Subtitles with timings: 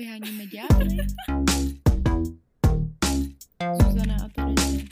[0.00, 0.96] Vyháníme ďábly.
[3.84, 4.88] Zuzana a Terezie.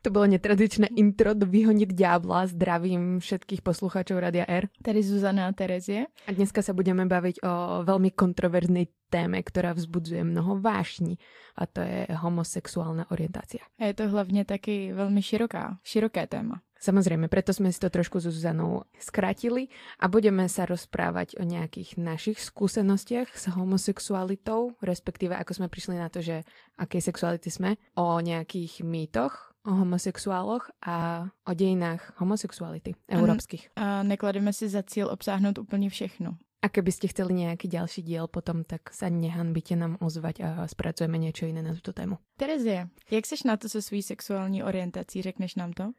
[0.00, 2.48] To bolo netradičné intro do Vyhoniť diabla.
[2.48, 4.72] Zdravím všetkých poslucháčov Radia R.
[4.80, 6.08] Tady Zuzana a Terezie.
[6.24, 11.20] A dneska sa budeme baviť o veľmi kontroverznej téme, ktorá vzbudzuje mnoho vášní.
[11.60, 13.60] A to je homosexuálna orientácia.
[13.76, 16.64] A je to hlavně taky velmi široká, široké téma.
[16.80, 19.68] Samozrejme, preto sme si to trošku s Zuzanou skrátili
[20.00, 26.08] a budeme sa rozprávať o nejakých našich skúsenostiach s homosexualitou, respektíve ako sme prišli na
[26.08, 26.40] to, že
[26.80, 33.76] akej sexuality sme, o nejakých mýtoch o homosexuáloch a o dejinách homosexuality európskych.
[33.76, 36.40] A neklademe si za cíl obsáhnout úplně všechno.
[36.62, 41.16] A keby ste chceli nejaký ďalší diel potom, tak sa nehanbite nám ozvať a spracujeme
[41.16, 42.20] niečo iné na túto tému.
[42.36, 45.92] Terezie, jak seš na to se svý sexuální orientací, řekneš nám to?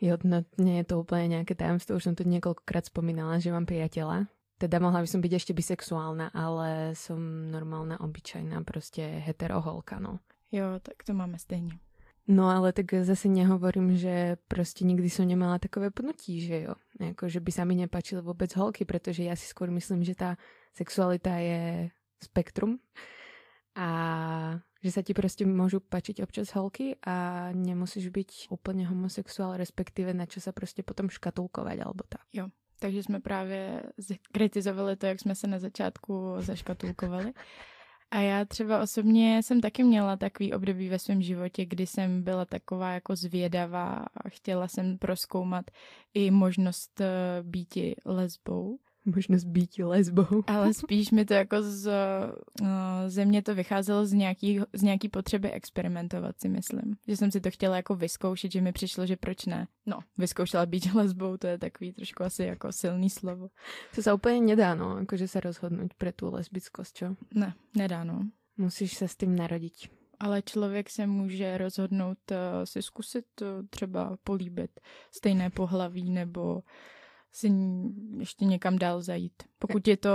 [0.00, 3.64] Jo, no, nie je to úplne nejaké tajomstvo, už som tu niekoľkokrát spomínala, že mám
[3.64, 4.28] priateľa.
[4.56, 10.18] Teda mohla by som byť ešte bisexuálna, ale som normálna, obyčajná, prostě heteroholka, no.
[10.52, 11.78] Jo, tak to máme stejně.
[12.28, 16.74] No ale tak zase nehovorím, že prostě nikdy som nemala takové pnutí, že jo.
[17.00, 20.34] Jako, že by sa mi nepačili vôbec holky, pretože ja si skôr myslím, že tá
[20.74, 22.80] sexualita je spektrum
[23.76, 23.88] a
[24.86, 30.30] že sa ti prostě môžu pačiť občas holky a nemusíš byť úplne homosexuál, respektíve na
[30.30, 32.22] čo sa prostě potom škatulkovať alebo tak.
[32.32, 32.46] Jo,
[32.78, 33.82] takže jsme právě
[34.32, 37.32] kritizovali to, jak jsme se na začátku zaškatulkovali.
[38.10, 42.44] A já třeba osobně jsem taky měla takový období ve svém životě, kdy jsem byla
[42.44, 45.64] taková jako zvědavá a chtěla jsem proskoumat
[46.14, 47.08] i možnost eh,
[47.42, 48.78] býti lesbou.
[49.06, 50.42] Možnosť byť lesbou.
[50.50, 52.66] Ale spíš mi to jako z uh,
[53.06, 56.96] země to vycházelo z nějaký, z nějaký potřeby experimentovat si myslím.
[57.08, 59.66] Že jsem si to chtěla jako vyzkoušet, že mi přišlo, že proč ne.
[59.86, 63.48] No, vyzkoušela být lesbou, to je takový trošku asi jako silný slovo.
[63.94, 67.06] To sa úplne nedá, no, akože sa rozhodnúť pre tú lesbickosť, čo?
[67.34, 68.26] Ne, nedá no.
[68.58, 69.88] Musíš sa s tým narodiť.
[70.20, 74.80] Ale člověk se může rozhodnout uh, si zkusit uh, třeba políbit
[75.10, 76.62] stejné pohlaví nebo
[77.36, 77.52] si
[78.18, 79.42] ještě někam dál zajít.
[79.58, 80.10] Pokud je to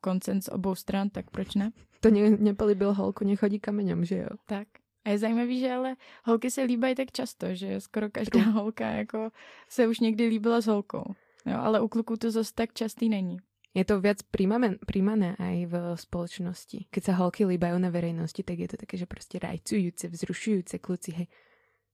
[0.00, 1.72] koncens obou stran, tak proč ne?
[2.00, 4.28] To ne, nepolíbil holku, nechodí kameňom, že jo?
[4.46, 4.68] Tak.
[5.04, 9.30] A je zajímavý, že ale holky se líbají tak často, že skoro každá holka jako
[9.68, 11.04] se už někdy líbila s holkou.
[11.46, 13.36] Jo, ale u kluků to zase tak častý není.
[13.74, 16.92] Je to viac príjmané, príjmané aj v spoločnosti.
[16.92, 21.10] Keď sa holky líbajú na verejnosti, tak je to také, že proste rajcujúce, vzrušujúce kluci,
[21.16, 21.26] hej.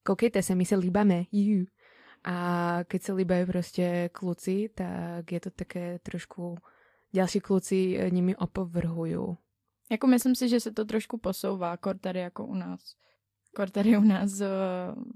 [0.03, 1.71] Koukejte sa, my sa líbame, jú.
[2.23, 2.37] A
[2.83, 6.59] keď sa líbajú proste kluci, tak je to také trošku...
[7.09, 9.37] Ďalší kluci eh, nimi opovrhujú.
[9.89, 12.95] Jako myslím si, že se to trošku posouvá, kor tady jako u nás.
[13.55, 14.47] Kor tady u nás eh,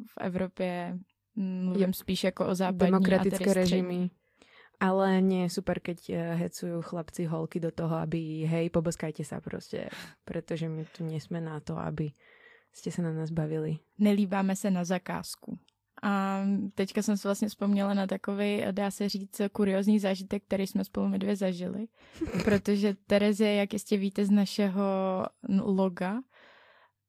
[0.07, 0.97] v Evropě
[1.35, 4.09] mm, mluvím spíš jako o západní Demokratické režimy.
[4.79, 9.39] Ale nie je super, keď eh, hecujú chlapci holky do toho, aby hej, poboskajte sa
[9.39, 9.87] proste,
[10.25, 12.11] pretože my tu nesme na to, aby
[12.73, 13.79] ste sa na nás bavili.
[14.01, 15.55] Nelíbáme se na zakázku.
[16.03, 16.43] A
[16.75, 21.07] teďka jsem si vlastně vzpomněla na takový, dá se říct, kuriozní zážitek, který jsme spolu
[21.07, 21.87] my dvě zažili.
[22.43, 24.83] Protože Terezie, jak jistě víte z našeho
[25.63, 26.21] loga,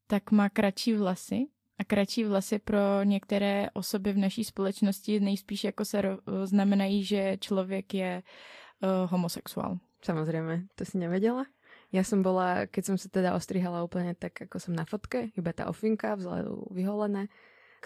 [0.06, 1.46] tak má kratší vlasy.
[1.78, 7.36] A kratší vlasy pro některé osoby v naší společnosti nejspíš jako se ro- znamenají, že
[7.40, 9.78] člověk je uh, homosexuál.
[10.04, 11.48] Samozrejme, to si nevedela?
[11.94, 15.50] Ja som bola, keď som sa teda ostrihala úplne tak, ako som na fotke, iba
[15.54, 17.30] tá ofinka, vzhľadu vyholené,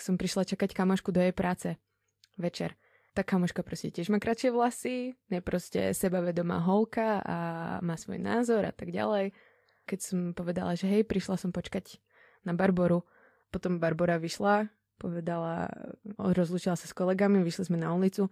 [0.00, 1.78] som prišla čakať kamošku do jej práce
[2.38, 2.78] večer.
[3.16, 7.38] Tak kamoška proste tiež má kratšie vlasy, je proste sebavedomá holka a
[7.82, 9.34] má svoj názor a tak ďalej.
[9.88, 11.98] Keď som povedala, že hej, prišla som počkať
[12.46, 13.02] na Barboru,
[13.50, 14.68] potom Barbora vyšla,
[15.00, 15.72] povedala,
[16.18, 18.28] rozlúčila sa s kolegami, vyšli sme na ulicu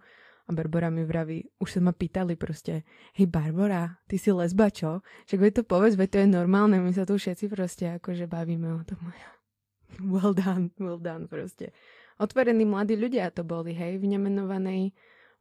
[0.47, 5.03] a Barbara mi vraví, už sa ma pýtali proste, hej Barbara, ty si lesba, čo?
[5.27, 8.81] Však to povedz, veď to je normálne, my sa tu všetci proste akože bavíme o
[8.87, 9.11] tom.
[10.13, 11.71] Well done, well done proste.
[12.17, 14.91] Otvorení mladí ľudia to boli, hej, v nemenovanej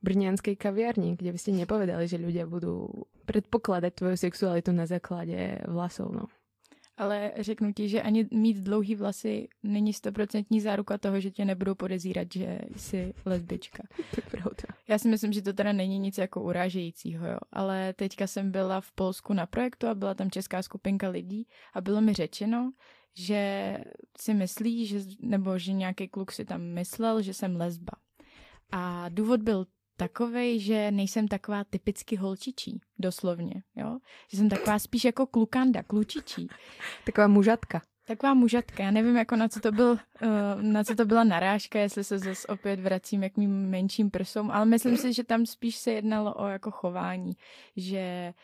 [0.05, 6.13] brňanskej kaviarni, kde by ste nepovedali, že ľudia budú predpokladať tvoju sexualitu na základe vlasov,
[6.13, 6.29] no.
[6.97, 11.75] Ale řeknu ti, že ani mít dlouhý vlasy není stoprocentní záruka toho, že tě nebudou
[11.75, 13.83] podezírat, že jsi lesbička.
[14.11, 14.65] To je pravda.
[14.89, 17.39] Já si myslím, že to teda není nic jako urážejícího, jo.
[17.53, 21.81] Ale teďka jsem byla v Polsku na projektu a byla tam česká skupinka lidí a
[21.81, 22.73] bylo mi řečeno,
[23.19, 23.79] že
[24.19, 27.93] si myslí, že, nebo že nějaký kluk si tam myslel, že jsem lesba.
[28.73, 29.67] A důvod byl
[29.97, 33.99] takovej, že nejsem taková typicky holčičí, doslovně, jo.
[34.31, 36.49] Že jsem taková spíš jako klukanda, klučičí.
[37.05, 37.83] Taková mužatka.
[38.07, 41.79] Taková mužatka, já nevím, jako na co to, byl, uh, na co to byla narážka,
[41.79, 45.77] jestli se zase opět vracím jak mým menším prsům, ale myslím si, že tam spíš
[45.77, 47.37] se jednalo o jako chování,
[47.77, 48.35] že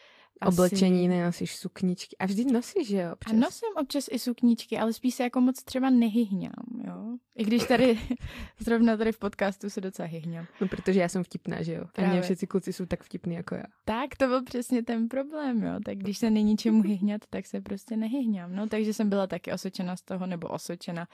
[0.41, 0.55] asi...
[0.55, 2.17] Oblečení nenosíš sukničky.
[2.17, 3.13] A vždy nosíš, že jo?
[3.13, 3.33] Občas.
[3.33, 7.17] A nosím občas i sukničky, ale spíš se jako moc třeba nehyhňám, jo?
[7.37, 7.99] I když tady,
[8.59, 10.47] zrovna tady v podcastu se docela hyhňám.
[10.61, 11.85] No, protože já jsem vtipná, že jo?
[11.95, 13.65] A ne všichni kluci jsou tak vtipní jako já.
[13.85, 15.75] Tak, to byl přesně ten problém, jo?
[15.85, 18.67] Tak když se není čemu hyhňat, tak se prostě nehyhňám, no?
[18.69, 21.09] Takže jsem byla taky osočena z toho, nebo osočena.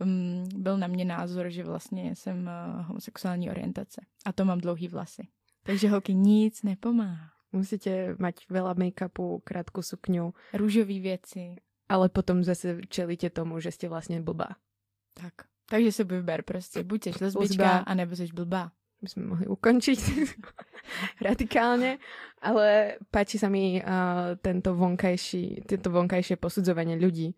[0.00, 4.00] Um, byl na mě názor, že vlastně jsem uh, homosexuální orientace.
[4.26, 5.22] A to mám dlouhý vlasy.
[5.62, 7.33] Takže holky nic nepomáhá.
[7.54, 10.34] Musíte mať veľa make-upu, krátku sukňu.
[10.58, 11.56] Růžové věci.
[11.88, 14.58] Ale potom zase čelíte tomu, že jste vlastně blbá.
[15.14, 15.46] Tak.
[15.70, 16.82] Takže se vyber prostě.
[16.82, 18.72] Buď jsi lesbička, anebo jsi blbá.
[19.02, 20.00] My jsme mohli ukončiť
[21.22, 21.98] radikálně,
[22.42, 27.36] ale páči sa mi uh, tento vonkajší, tento vonkajšie posudzovanie ľudí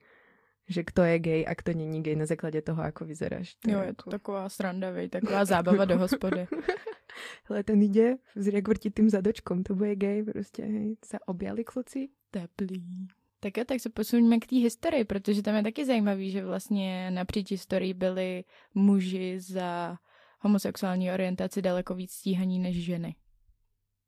[0.68, 3.54] že kto je gay a kto není gay na základě toho, ako vyzeráš.
[3.54, 4.10] To jo, je to jako...
[4.10, 6.46] taková sranda, vej, taková zábava do hospody.
[7.48, 8.16] Hele, ten ide,
[8.52, 12.08] jak vrtí tým zadočkom, to bude gay, prostě, hej, se objali kluci.
[12.30, 13.08] Teplý.
[13.40, 17.10] Tak jo, tak se posuníme k té historii, protože tam je taky zajímavý, že vlastně
[17.10, 19.98] napříč historii byli muži za
[20.40, 23.14] homosexuální orientaci daleko víc stíhaní než ženy.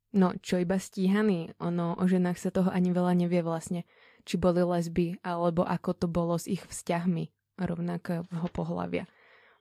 [0.09, 3.85] No, čo iba stíhaný, ono o ženách sa toho ani veľa nevie vlastne
[4.29, 9.09] či boli lesby, alebo ako to bolo s ich vzťahmi rovnakého pohľavia.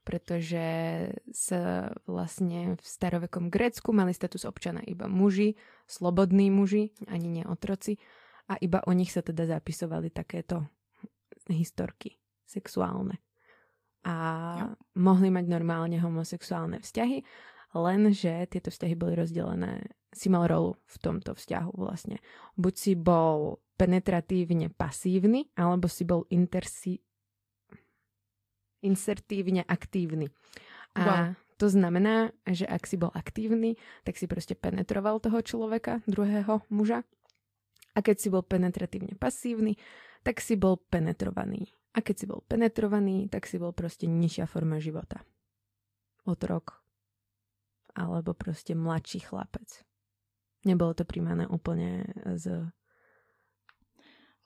[0.05, 0.65] Pretože
[1.33, 5.57] sa vlastne v starovekom Grécku mali status občana iba muži,
[5.89, 7.97] slobodní muži, ani nie otroci,
[8.49, 10.69] a iba o nich sa teda zapisovali takéto
[11.49, 13.21] historky sexuálne.
[14.05, 14.15] A
[14.57, 14.65] ja.
[14.97, 17.25] mohli mať normálne homosexuálne vzťahy,
[17.75, 22.17] lenže tieto vzťahy boli rozdelené, si mal rolu v tomto vzťahu vlastne.
[22.57, 26.99] Buď si bol penetratívne pasívny, alebo si bol intersi...
[28.83, 30.31] insertívne aktívny.
[30.95, 31.35] A wow.
[31.59, 37.03] to znamená, že ak si bol aktívny, tak si prostě penetroval toho človeka, druhého muža.
[37.95, 39.75] A keď si bol penetratívne pasívny,
[40.23, 41.67] tak si bol penetrovaný.
[41.95, 45.19] A keď si bol penetrovaný, tak si bol prostě nižšia forma života.
[46.25, 46.78] Otrok.
[47.99, 49.83] Alebo prostě mladší chlapec.
[50.67, 52.71] Nebolo to príjmané úplne z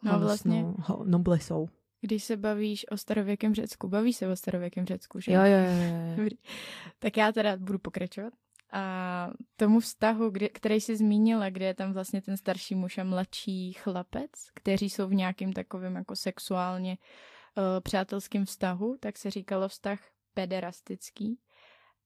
[0.02, 0.64] No vlastně.
[0.78, 1.68] Ho, noblesou.
[2.00, 5.32] Když se bavíš o starověkém Řecku, baví se o starověkém Řecku, že?
[5.32, 6.24] Jo, jo, jo.
[6.24, 6.28] jo.
[6.98, 8.32] tak já teda budu pokračovat.
[8.72, 13.04] A tomu vztahu, kde, který jsi zmínila, kde je tam vlastně ten starší muž a
[13.04, 19.68] mladší chlapec, kteří jsou v nějakým takovém jako sexuálně uh, přátelským vztahu, tak se říkalo
[19.68, 19.98] vztah
[20.34, 21.38] pederastický.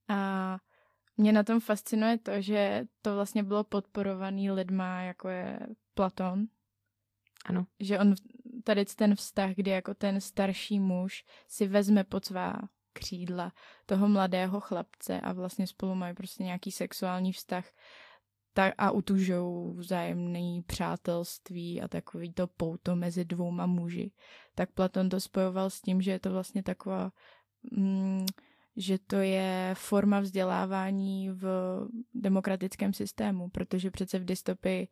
[0.08, 0.58] A
[1.16, 5.60] mě na tom fascinuje to, že to vlastně bylo podporovaný lidma, jako je
[5.94, 6.46] Platon,
[7.44, 7.66] ano.
[7.80, 8.14] Že on
[8.64, 12.54] tady ten vztah, kdy jako ten starší muž si vezme pod svá
[12.92, 13.52] křídla
[13.86, 17.64] toho mladého chlapce a vlastně spolu mají prostě nějaký sexuální vztah
[18.56, 24.12] tak a utužou vzájemné přátelství a takový to pouto mezi dvouma muži.
[24.54, 27.12] Tak Platon to spojoval s tím, že je to vlastně taková,
[27.72, 28.26] mm,
[28.76, 31.44] že to je forma vzdělávání v
[32.14, 34.88] demokratickém systému, protože přece v dystopii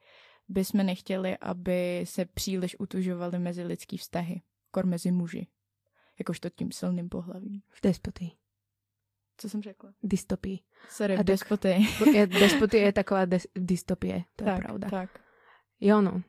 [0.49, 5.47] bychom nechtěli, aby se příliš utužovali mezi lidský vztahy, kor mezi muži,
[6.19, 7.63] jakožto tím silným pohlavím.
[7.69, 8.31] V despotii.
[9.37, 9.95] Co jsem řekla?
[10.03, 10.59] Dystopii.
[10.89, 11.87] Sorry, A v despotii.
[12.15, 14.91] Je, despotie je taková des, dystopie, to tak, je pravda.
[14.91, 15.21] Tak.
[15.81, 16.23] Jo, no.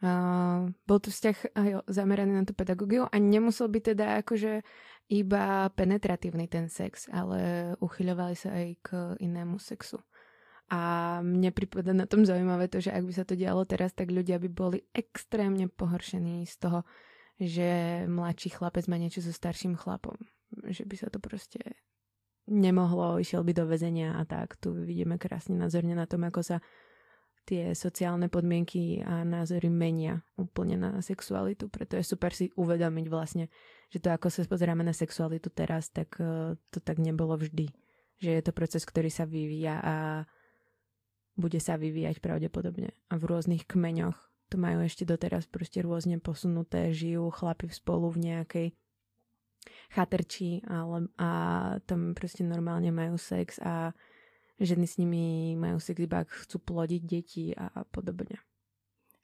[0.00, 4.64] Uh, bol to vzťah uh, zameraný na tú pedagogiu a nemusel byť teda akože
[5.10, 8.88] iba penetratívny ten sex, ale uchyľovali sa aj k
[9.18, 9.98] inému sexu.
[10.70, 14.14] A mne prípada na tom zaujímavé to, že ak by sa to dialo teraz, tak
[14.14, 16.80] ľudia by boli extrémne pohoršení z toho,
[17.42, 17.68] že
[18.06, 20.14] mladší chlapec má niečo so starším chlapom.
[20.70, 21.58] Že by sa to proste
[22.46, 24.62] nemohlo, išiel by do väzenia a tak.
[24.62, 26.56] Tu vidíme krásne názorne na tom, ako sa
[27.44, 31.66] tie sociálne podmienky a názory menia úplne na sexualitu.
[31.66, 33.50] Preto je super si uvedomiť vlastne,
[33.90, 37.68] že to ako sa pozeráme na sexualitu teraz, tak eh, to tak nebolo vždy.
[38.20, 39.94] Že je to proces, ktorý sa vyvíja a
[41.40, 42.92] bude sa vyvíjať pravdepodobne.
[43.08, 44.18] A v rôznych kmeňoch
[44.52, 48.68] to majú ešte doteraz proste rôzne posunuté, žijú chlapi spolu v nejakej
[49.90, 51.30] chatrči ale, a
[51.84, 53.92] tam proste normálne majú sex a
[54.60, 58.36] ženy s nimi majú sex iba ak chcú plodiť deti a, a podobně.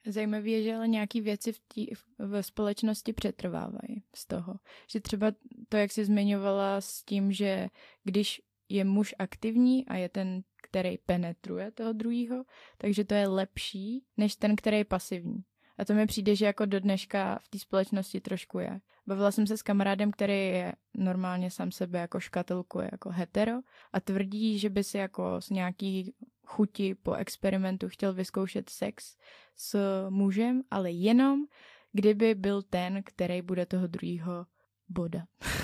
[0.07, 4.55] Zajímavé je, že ale nějaké věci v, tí, v společnosti přetrvávají z toho.
[4.91, 5.33] Že třeba
[5.69, 7.69] to, jak jsi zmiňovala s tím, že
[8.05, 12.45] když je muž aktivní a je ten který penetruje toho druhého,
[12.79, 15.45] takže to je lepší než ten, který je pasivní.
[15.79, 18.81] A to mi přijde, že jako do dneška v té společnosti trošku je.
[19.07, 23.53] Bavila jsem se s kamarádem, který je normálně sám sebe jako škatulkuje jako hetero
[23.93, 26.15] a tvrdí, že by si jako z nějaký
[26.47, 29.17] chuti po experimentu chtěl vyzkoušet sex
[29.57, 29.79] s
[30.09, 31.45] mužem, ale jenom
[31.93, 34.47] kdyby byl ten, který bude toho druhého
[34.89, 35.25] boda.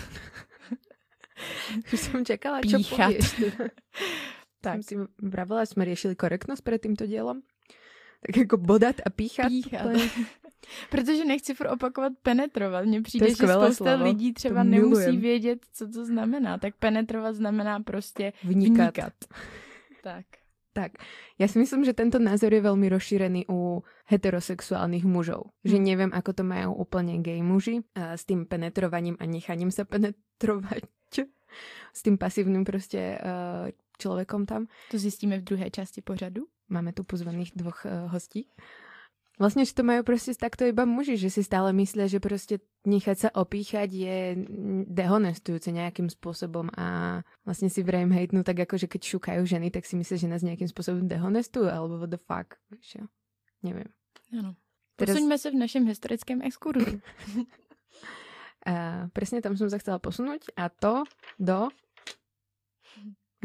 [1.92, 3.34] Už jsem čekala, čo povieš.
[4.60, 4.74] tak.
[4.74, 7.42] Jsem si vravila, jsme řešili korektnost před tímto dílem.
[8.26, 9.48] Tak jako bodat a píchat.
[9.48, 9.86] píchat.
[10.90, 12.84] Protože nechci furt opakovat penetrovat.
[12.84, 14.04] Mně přijde, že spousta slovo.
[14.04, 16.58] lidí třeba nemusí vědět, co to znamená.
[16.58, 18.96] Tak penetrovat znamená prostě vnikat.
[18.96, 19.12] vnikat.
[20.02, 20.26] tak.
[20.72, 20.96] Tak,
[21.36, 25.52] ja si myslím, že tento názor je veľmi rozšírený u heterosexuálnych mužov.
[25.68, 25.84] Že hm.
[25.84, 30.88] neviem, ako to majú úplne gay muži a s tým penetrovaním a nechaním sa penetrovať.
[31.92, 33.68] S tým pasívnym proste uh,
[34.02, 34.66] človekom tam.
[34.90, 36.50] To zjistíme v druhé části pořadu.
[36.66, 38.50] Máme tu pozvaných dvoch uh, hostí.
[39.40, 43.16] Vlastne, že to majú proste takto iba muži, že si stále myslia, že proste nechať
[43.16, 44.18] sa opíchať je
[44.86, 47.18] dehonestujúce nejakým spôsobom a
[47.48, 50.44] vlastne si vrajím hejtnú tak ako, že keď šukajú ženy, tak si myslia, že nás
[50.44, 53.04] nejakým spôsobom dehonestujú, alebo what the fuck, vieš jo?
[53.64, 53.88] Neviem.
[54.36, 54.52] Ano.
[55.00, 55.16] Teraz...
[55.16, 57.00] Posuňme sa v našem historickém exkurzu.
[58.68, 61.02] a presne tam som sa chcela posunúť a to
[61.40, 61.72] do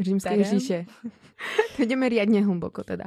[0.00, 0.86] rímskej říše.
[1.82, 3.04] Ideme riadne hlboko teda.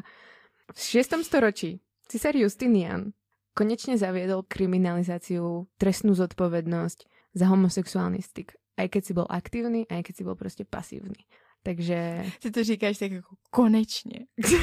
[0.73, 1.23] V 6.
[1.23, 3.11] storočí Cisár Justinian
[3.55, 6.99] konečne zaviedol kriminalizáciu, trestnú zodpovednosť
[7.35, 8.55] za homosexuálny styk.
[8.79, 11.27] Aj keď si bol aktívny, aj keď si bol prostě pasívny.
[11.63, 12.25] Takže...
[12.39, 14.19] Ty to říkáš tak jako konečně.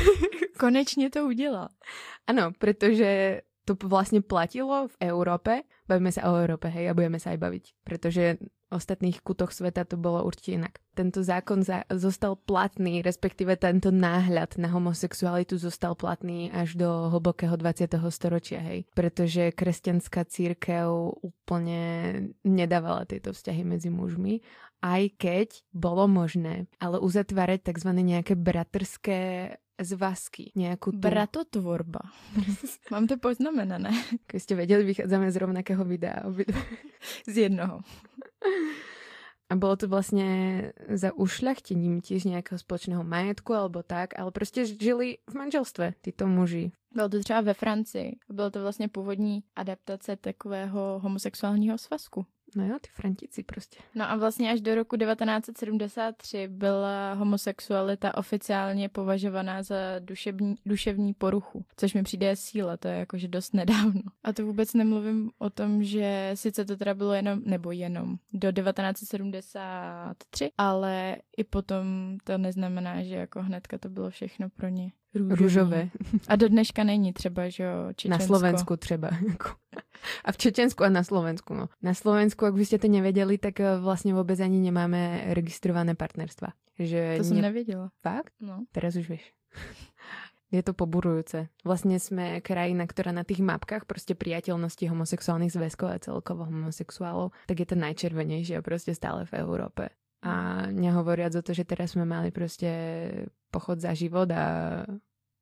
[0.59, 1.69] konečně to udělal.
[2.27, 5.69] Ano, protože to vlastne platilo v Európe.
[5.85, 7.65] Bavíme sa o Európe, hej, a budeme sa aj baviť.
[7.85, 10.81] Pretože ostatných kutoch sveta to bolo určite inak.
[10.93, 17.55] Tento zákon za- zostal platný, respektíve tento náhľad na homosexualitu zostal platný až do hlbokého
[17.57, 17.97] 20.
[18.11, 18.85] storočia, hej.
[18.93, 20.89] Pretože kresťanská církev
[21.23, 21.83] úplne
[22.43, 24.43] nedávala tieto vzťahy medzi mužmi,
[24.83, 27.91] aj keď bolo možné, ale uzatvárať tzv.
[27.95, 30.99] nejaké bratrské zvazky, nejakú tú...
[30.99, 32.11] Bratotvorba.
[32.93, 33.95] Mám to poznamenané.
[34.27, 36.27] Keď ste vedeli, vychádzame z rovnakého videa.
[37.27, 37.83] z jednoho.
[39.49, 40.29] A bolo to vlastne
[40.93, 46.73] za ušľachtením tiež nejakého spoločného majetku alebo tak, ale prostě žili v manželstve títo muži.
[46.95, 48.17] Bylo to třeba ve Francii.
[48.29, 52.27] Bylo to vlastně původní adaptace takového homosexuálního svazku.
[52.57, 53.79] No jo, ty Frantici prostě.
[53.95, 61.65] No a vlastně až do roku 1973 byla homosexualita oficiálně považovaná za duševní, duševní poruchu,
[61.77, 64.03] což mi přijde síla, to je jakože dost nedávno.
[64.25, 68.53] A to vůbec nemluvím o tom, že sice to teda bylo jenom, nebo jenom do
[68.53, 75.37] 1973, ale i potom to neznamená, že jako hnedka to bylo všechno pro ně růžové.
[75.37, 75.91] růžové.
[76.29, 78.23] A do dneška není třeba, že jo, Čečensko.
[78.23, 79.11] Na Slovensku třeba.
[79.29, 79.51] Jako.
[80.25, 81.69] A v Čečensku a na Slovensku, no.
[81.83, 86.55] Na Slovensku, ak by ste to nevedeli, tak eh, vlastne vôbec ani nemáme registrované partnerstva.
[86.79, 87.51] Že to som ne...
[87.51, 87.91] nevedela.
[87.99, 88.35] Fakt?
[88.39, 88.63] No.
[88.71, 89.27] Teraz už vieš.
[90.49, 91.53] Je to poburujúce.
[91.61, 97.61] Vlastne sme krajina, ktorá na tých mapkách proste priateľnosti homosexuálnych zväzkov a celkovo homosexuálov, tak
[97.61, 99.93] je to najčervenejšie proste stále v Európe.
[100.23, 102.71] A nehovoriac o to, že teraz sme mali proste
[103.55, 104.45] pochod za život a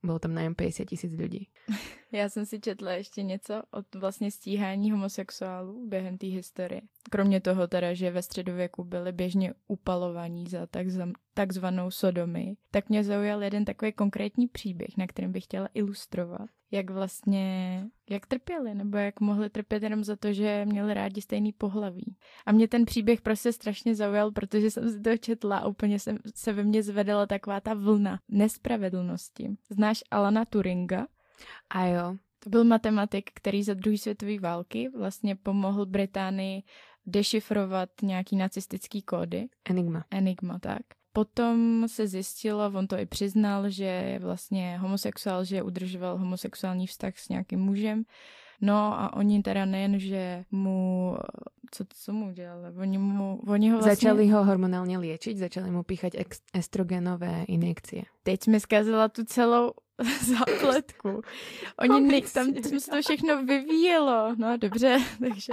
[0.04, 1.49] bylo tam najem 50 tisíc lidí.
[2.12, 6.80] Já jsem si četla ještě něco o vlastně stíhání homosexuálů během té historie.
[7.10, 10.68] Kromě toho teda, že ve středověku byly běžně upalovaní za
[11.34, 16.90] takzvanou sodomy, tak mě zaujal jeden takový konkrétní příběh, na kterém bych chtěla ilustrovat, jak
[16.90, 22.16] vlastně, jak trpěli, nebo jak mohli trpět jenom za to, že měli rádi stejný pohlaví.
[22.46, 26.16] A mě ten příběh prostě strašně zaujal, protože jsem si to četla a úplně se,
[26.34, 29.50] se ve mně zvedala taková ta vlna nespravedlnosti.
[29.70, 31.06] Znáš Alana Turinga?
[31.70, 32.16] A jo.
[32.38, 36.62] To byl matematik, který za druhé světové války vlastně pomohl Británii
[37.06, 39.48] dešifrovat nějaký nacistický kódy.
[39.64, 40.04] Enigma.
[40.10, 40.82] Enigma, tak.
[41.12, 47.18] Potom se zjistilo, on to i přiznal, že je vlastně homosexuál, že udržoval homosexuální vztah
[47.18, 48.04] s nějakým mužem.
[48.60, 51.16] No a oni teda nejen, že mu,
[51.70, 53.94] co, co mu dělali, oni, mu, oni ho vlastně...
[53.94, 56.12] Začali ho hormonálně léčit, začali mu píchat
[56.54, 58.02] estrogenové injekcie.
[58.22, 59.72] Teď jsme zkazila tu celou
[60.22, 61.22] zápletku.
[61.78, 64.34] Oni ne, tam se to všechno vyvíjelo.
[64.38, 65.52] No dobře, takže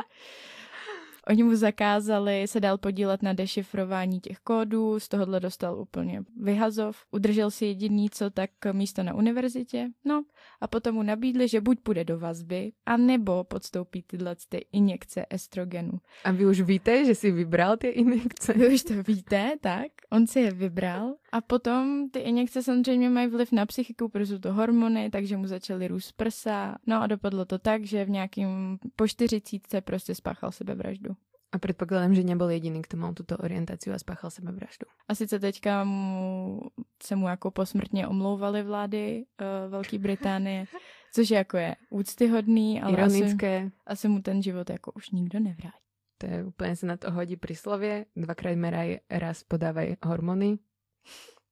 [1.28, 6.98] Oni mu zakázali se dál podílet na dešifrování těch kódů, z tohohle dostal úplně vyhazov,
[7.12, 10.24] udržel si jediný co tak místo na univerzitě, no
[10.62, 15.26] a potom mu nabídli, že buď půjde do vazby, a nebo podstoupí tyhle ty injekce
[15.30, 15.92] estrogenu.
[16.24, 18.54] A vy už víte, že si vybral ty injekce?
[18.54, 19.92] Vy už to víte, tak.
[20.14, 24.40] On si je vybral a potom ty injekce samozřejmě mají vliv na psychiku, protože jsou
[24.40, 26.76] to hormony, takže mu začaly růst prsa.
[26.88, 31.16] No a dopadlo to tak, že v nějakým po čtyřicítce prostě spáchal sebevraždu.
[31.52, 34.88] A předpokládám, že nebyl jediný, kdo mal tuto orientaci a spáchal sebevraždu.
[35.08, 36.62] A sice teďka mu,
[37.04, 40.66] se mu jako posmrtně omlouvali vlády uh, Velké Británie,
[41.14, 43.58] což jako je úctyhodný, ale Ironické.
[43.58, 45.84] Asi, asi mu ten život jako už nikdo nevrátí.
[46.24, 48.06] To je úplně se na to hodí príslovie.
[48.16, 50.58] Dvakrát meraj, raz podávaj hormony.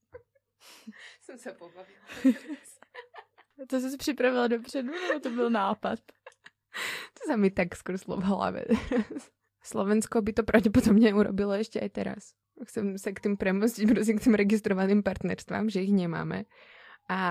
[1.22, 2.06] Jsem se pobavila.
[3.70, 6.00] to jsi připravila dopředu, nebo to byl nápad?
[7.14, 8.64] to sa mi tak skrslo v hlave.
[9.64, 12.22] Slovensko by to pravdepodobne urobilo ešte aj teraz.
[12.64, 16.48] Chcem sa k tým premostiť, prosím, k tým registrovaným partnerstvám, že ich nemáme
[17.10, 17.22] a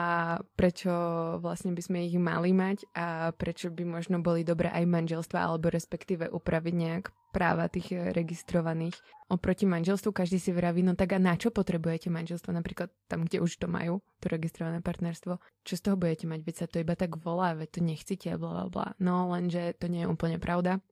[0.58, 0.92] prečo
[1.38, 5.72] vlastne by sme ich mali mať a prečo by možno boli dobré aj manželstva alebo
[5.72, 8.98] respektíve upraviť nejak práva tých registrovaných.
[9.30, 12.50] Oproti manželstvu každý si vraví, no tak a na čo potrebujete manželstvo?
[12.50, 15.38] Napríklad tam, kde už to majú, to registrované partnerstvo.
[15.62, 16.40] Čo z toho budete mať?
[16.42, 18.86] Veď sa to iba tak volá, veď to nechcete, bla bla bla.
[18.98, 20.82] No lenže to nie je úplne pravda.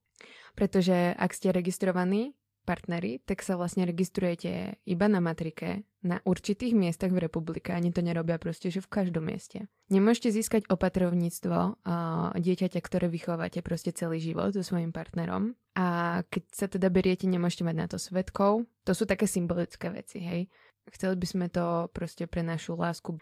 [0.54, 7.08] Pretože ak ste registrovaní partnery, tak sa vlastne registrujete iba na matrike na určitých miestach
[7.08, 7.72] v republike.
[7.72, 9.64] Ani to nerobia proste, že v každom mieste.
[9.88, 15.56] Nemôžete získať opatrovníctvo uh, dieťaťa, ktoré vychovávate proste celý život so svojím partnerom.
[15.72, 18.68] A keď sa teda beriete, nemôžete mať na to svetkov.
[18.84, 20.52] To sú také symbolické veci, hej.
[20.92, 23.16] Chceli by sme to proste pre našu lásku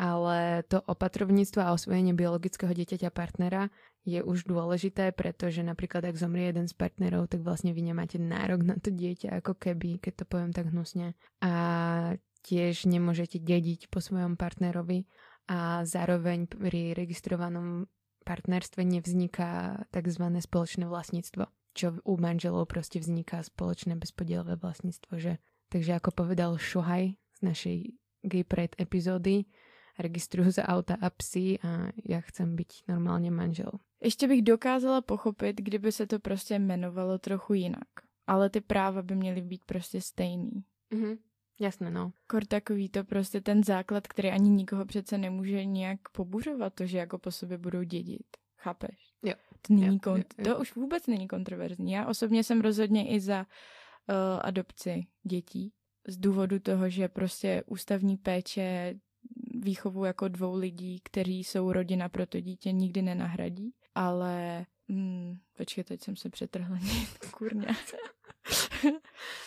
[0.00, 3.68] ale to opatrovníctvo a osvojenie biologického dieťaťa partnera
[4.04, 8.64] je už dôležité, pretože napríklad ak zomrie jeden z partnerov, tak vlastne vy nemáte nárok
[8.64, 11.12] na to dieťa, ako keby, keď to poviem tak hnusne.
[11.44, 11.52] A
[12.40, 15.04] tiež nemôžete dediť po svojom partnerovi
[15.52, 17.90] a zároveň pri registrovanom
[18.24, 20.24] partnerstve nevzniká tzv.
[20.40, 21.44] spoločné vlastníctvo,
[21.76, 25.12] čo u manželov proste vzniká spoločné bezpodielové vlastníctvo.
[25.20, 25.32] Že?
[25.68, 27.76] Takže ako povedal Šohaj z našej
[28.24, 29.48] Gay Pride epizódy,
[30.02, 33.70] registruju za auta a psy a já chcem být normálně manžel.
[34.02, 37.88] Ještě bych dokázala pochopit, kdyby se to prostě jmenovalo trochu jinak.
[38.26, 40.64] Ale ty práva by měly být prostě stejný.
[40.92, 41.18] Mm-hmm.
[41.60, 42.12] Jasné, no.
[42.26, 46.98] Kor takový to prostě ten základ, který ani nikoho přece nemůže nějak pobuřovat, to, že
[46.98, 48.26] jako po sobě budou dědit.
[48.56, 49.14] Chápeš?
[49.22, 49.34] Jo.
[49.66, 50.54] To, není jo, kont- jo, jo.
[50.54, 51.92] to už vůbec není kontroverzní.
[51.92, 53.46] Já osobně jsem rozhodně i za uh,
[54.42, 55.72] adopci dětí.
[56.08, 58.94] Z důvodu toho, že prostě ústavní péče
[59.62, 65.84] výchovu jako dvou lidí, kteří jsou rodina pro to dítě, nikdy nenahradí, ale hmm, počkej,
[65.84, 66.78] teď jsem se přetrhla
[67.30, 67.66] kurně.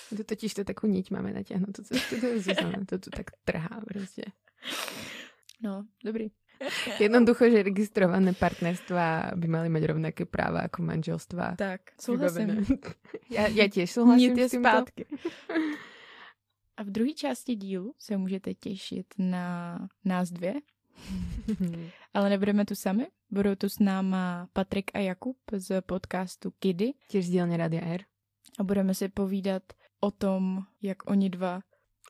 [0.18, 3.82] to totiž to takovou niť máme natiahnutou, to, to, to, to, to tu tak trhá
[3.88, 4.24] prostě.
[5.62, 6.32] No, dobrý.
[7.00, 11.56] Jednoducho, že registrované partnerstva by mali mať rovnaké práva jako manželstva.
[11.58, 12.66] Tak, souhlasím.
[13.30, 15.06] Já, já těž souhlasím Nit s zpátky.
[16.78, 20.54] A v druhé části dílu se můžete těšit na nás dvě,
[22.14, 23.08] ale nebudeme tu sami.
[23.32, 28.02] Budou tu s náma Patrik a Jakub z podcastu Kidy Těž z dílny Radia R.
[28.60, 29.64] a budeme si povídat
[30.00, 31.62] o tom, jak oni dva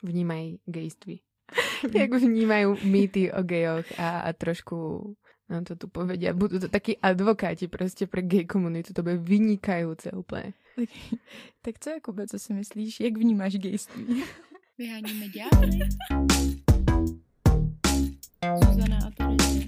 [0.04, 1.22] Vnímají gejství.
[1.96, 5.16] jak vnímají mýty o gejoch a, a trošku
[5.50, 6.34] nám to tu povedia.
[6.34, 8.94] Budú to takí advokáti prostě pro gay komunitu.
[8.94, 10.54] To bude vynikajúce úplně.
[10.76, 10.90] Tak,
[11.62, 13.00] tak co, Jakube, co si myslíš?
[13.00, 14.24] Jak vnímáš gejství?
[14.78, 15.80] Vyháníme ďábly.
[18.66, 19.66] Zuzana a Terezie.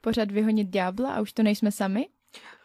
[0.00, 2.08] Pořád vyhonit ďábla a už to nejsme sami?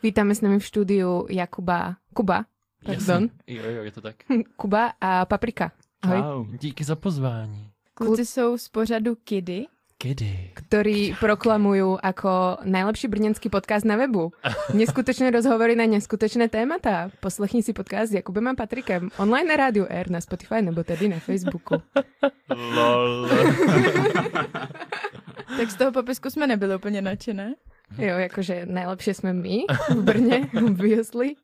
[0.04, 2.46] Vítáme s nami v štúdiu Jakuba, Kuba,
[2.86, 3.30] pardon.
[3.48, 4.16] Jo, jo, je to tak.
[4.56, 5.72] Kuba a Paprika.
[6.02, 6.18] Ahoj.
[6.22, 7.72] Čau, díky za pozvání.
[7.94, 9.66] Kluci jsou z pořadu Kidy.
[9.98, 10.54] Kedy?
[10.54, 14.30] ktorí proklamujú ako najlepší brněnský podcast na webu.
[14.70, 17.10] Neskutočné rozhovory na neskutočné témata.
[17.18, 21.10] Poslechni si podcast s Jakubem a Patrikem online na rádiu R, na Spotify nebo tedy
[21.10, 21.82] na Facebooku.
[22.54, 23.30] Lol.
[25.58, 27.56] Tak z toho popisku jsme nebyli úplně nadšené.
[27.98, 31.36] Jo, jakože najlepšie sme my v Brně, obviously.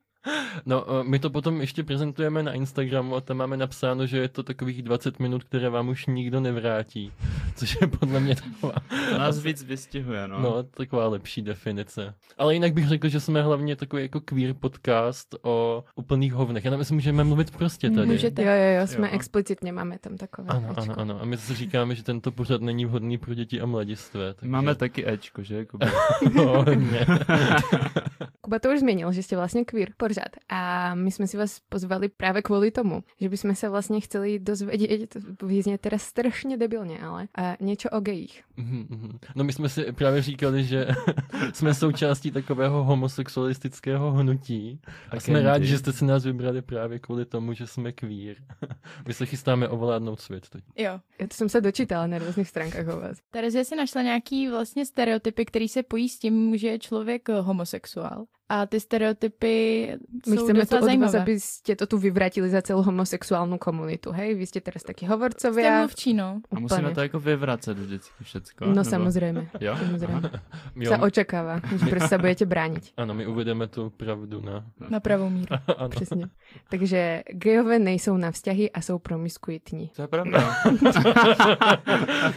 [0.66, 4.28] No, eh, my to potom ještě prezentujeme na Instagramu a tam máme napsáno, že je
[4.28, 7.12] to takových 20 minut, které vám už nikdo nevrátí.
[7.56, 8.74] Což je podle mě taková,
[9.18, 10.40] Nás víc vystihuje, no.
[10.40, 12.14] no, taková lepší definice.
[12.38, 16.66] Ale jinak bych řekl, že jsme hlavně takový jako queer podcast o úplných hovnech.
[16.66, 18.08] Já nevím, jestli můžeme mluvit prostě tady.
[18.08, 18.44] Můžete.
[18.44, 19.14] Jo, jo, jo, jsme Jo.
[19.16, 20.48] explicitně, máme tam takové.
[20.50, 20.82] Ano, Ečko.
[20.82, 21.22] ano, ano.
[21.22, 24.34] A my zase říkáme, že tento pořad není vhodný pro děti a mladistvé.
[24.34, 24.52] Takže...
[24.52, 25.56] Máme taky Ečko, že?
[25.56, 25.86] Jakoby.
[26.36, 27.06] No, ne.
[28.54, 30.30] Kuba to už změnil, že jste vlastně queer pořád.
[30.50, 35.18] A my jsme si vás pozvali právě kvůli tomu, že bychom se vlastně chceli dozvědět,
[35.44, 38.44] vyzně teda strašně debilně, ale a něco o gejích.
[38.58, 39.20] Mm-hmm.
[39.36, 40.88] No my jsme si právě říkali, že
[41.54, 47.26] jsme součástí takového homosexualistického hnutí a jsme rádi, že jste si nás vybrali právě kvůli
[47.26, 48.36] tomu, že jsme queer.
[49.08, 50.64] my se chystáme ovládnout svět teď.
[50.78, 51.00] Jo.
[51.20, 53.18] Já to jsem se dočítala na různých stránkách o vás.
[53.32, 58.26] Terezie si našla nějaký vlastně stereotypy, který se pojí s tím, že je člověk homosexuál.
[58.50, 59.56] A ty stereotypy
[60.28, 61.20] My jsou chceme to od vás, zajímavé.
[61.20, 64.36] aby ste to tu vyvratili za celou homosexuálnu komunitu, hej?
[64.36, 65.80] Vy ste teraz takí Jste hovorcovia.
[65.80, 66.42] mluvčí, no.
[66.52, 68.66] A musíme to jako vyvracet vždycky všecko.
[68.66, 69.50] No nebo- samozřejmě.
[69.60, 69.74] Jo?
[69.80, 70.30] Samozřejmě.
[70.76, 72.94] Jo, Sa očakáva, že prostě sa budete brániť.
[72.98, 74.64] ano, my uvedeme tu pravdu na...
[74.90, 75.48] Na pravou míru.
[75.78, 75.90] ano.
[75.90, 76.26] Přesně.
[76.70, 79.90] Takže gejové nejsou na vzťahy a jsou promiskuitní.
[79.96, 80.56] To je pravda.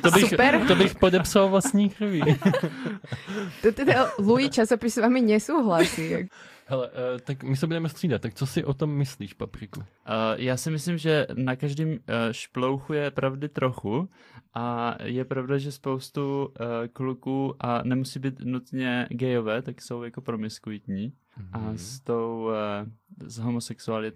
[0.03, 0.61] To bych, Super.
[0.69, 2.23] to bych podepsal vlastní krví.
[3.63, 5.96] To teda Louis časopis s vami nesouhlasí.
[5.99, 6.27] Jak-
[6.69, 9.81] Hele, uh, tak my se budeme střídat, tak co si o tom myslíš, Papriku?
[9.81, 9.85] Uh,
[10.37, 11.97] já si myslím, že na každém uh,
[12.31, 14.09] šplouchu je pravdy trochu
[14.55, 16.53] a je pravda, že spoustu uh,
[16.93, 21.13] kluků a nemusí být nutně gejové, tak jsou jako promiskuitní
[21.53, 21.79] a Mhm.
[21.79, 22.53] s tou uh,
[23.27, 23.41] s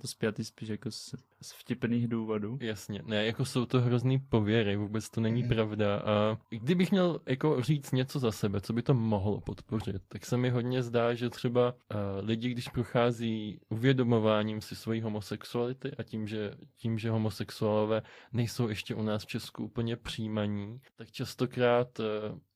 [0.00, 2.58] to spjatý spíš jako z, z vtipných důvodů.
[2.60, 5.98] Jasně, ne, jako jsou to hrozný pověry, vůbec to není pravda.
[5.98, 10.36] A kdybych měl jako říct něco za sebe, co by to mohlo podpořit, tak se
[10.36, 16.26] mi hodně zdá, že třeba uh, lidi, když prochází uvědomováním si svojí homosexuality a tím,
[16.26, 22.06] že, tím, že homosexuálové nejsou ještě u nás v Česku úplně přijímaní, tak častokrát uh,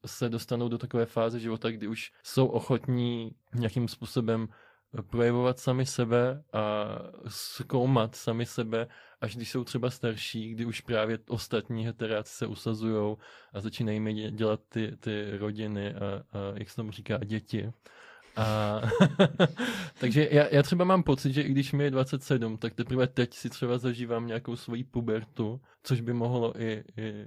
[0.07, 4.49] se dostanou do takové fáze života, kdy už jsou ochotní nějakým způsobem
[5.03, 6.85] projevovat sami sebe a
[7.29, 8.87] zkoumat sami sebe,
[9.21, 13.17] až když jsou třeba starší, kdy už právě ostatní heteráci se usazují
[13.53, 15.99] a začínají mi dě- dělat ty, ty rodiny a,
[16.39, 17.73] a jak se tomu říká, děti.
[18.37, 18.81] A
[20.01, 23.35] takže já, já třeba mám pocit, že i když mi je 27, tak teprve teď
[23.35, 27.27] si třeba zažívám nějakou svoji pubertu, což by mohlo i, i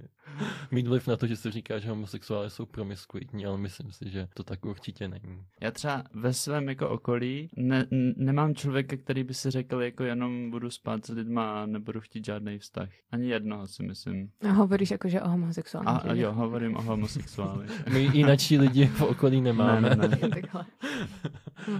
[0.70, 4.28] mít vliv na to, že se říká, že homosexuály jsou promiskuitní, ale myslím si, že
[4.34, 5.44] to tak určitě není.
[5.60, 10.04] Já třeba ve svém jako okolí ne, n- nemám člověka, který by si řekl, jako
[10.04, 12.88] jenom budu spát s lidma a nebudu chtít žádný vztah.
[13.12, 14.30] Ani jednoho si myslím.
[14.48, 17.66] A hovoríš akože o homosexuálnych A, a jo, hovorím o homosexuáli.
[17.92, 19.96] My jináčí lidi v okolí nemáme.
[19.96, 20.42] Ne, ne, ne.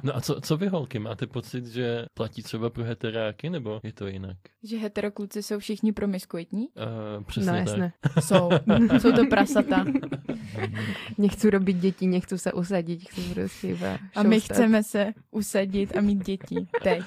[0.03, 3.93] No a co, co vy holky, máte pocit, že platí třeba pro heteráky, nebo je
[3.93, 4.37] to jinak?
[4.63, 6.69] Že heterokluci jsou všichni promiskuitní?
[6.69, 7.67] Uh, přesně No tak.
[7.67, 7.93] jasné.
[8.39, 8.99] Jsou.
[8.99, 9.85] jsou to prasata.
[11.19, 14.55] Nechcú robiť deti, nechcú sa usadiť, chcú proste iba A my šoustať.
[14.55, 16.67] chceme se usadit a mít děti.
[16.83, 17.03] Teď.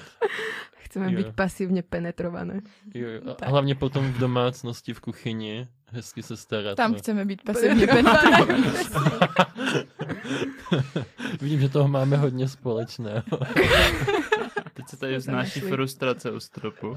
[0.84, 1.16] Chceme Jo.
[1.16, 2.60] byť pasívne penetrované.
[2.94, 3.20] Jo, jo.
[3.30, 3.48] A Tak.
[3.48, 6.76] hlavně potom v domácnosti, v kuchyni, hezky se starat.
[6.76, 8.64] Tam o- chceme být pasivně penetrovaní.
[11.40, 13.22] Vidím, že toho máme hodně společného.
[14.82, 16.96] Teď se tady vznáší frustrace u stropu.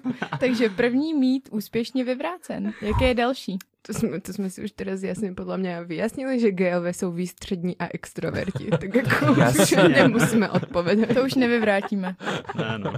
[0.40, 2.72] Takže první mít úspěšně vyvrácen.
[2.82, 3.58] Jaké je další?
[3.86, 7.76] To jsme, to jsme si už teraz jasně podle mě vyjasnili, že gejové jsou výstřední
[7.78, 8.70] a extroverti.
[8.70, 9.88] Tak jako už Jasně.
[9.88, 11.14] nemusíme odpovědět.
[11.14, 12.16] To už nevyvrátíme.
[12.54, 12.92] Ne, no.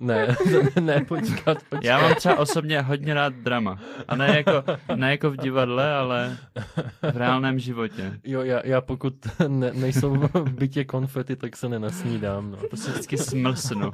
[0.00, 1.84] ne, ne, ne, počkat, počkat.
[1.84, 3.78] Já mám třeba osobně hodně rád drama.
[4.08, 6.36] A ne jako, ne jako v divadle, ale
[7.12, 8.20] v reálném životě.
[8.24, 9.14] Jo, já, já pokud
[9.48, 12.50] ne, nejsou v bytě konfety, tak se nenasnídám.
[12.50, 12.58] No.
[12.70, 13.92] To si vždycky smlsnu.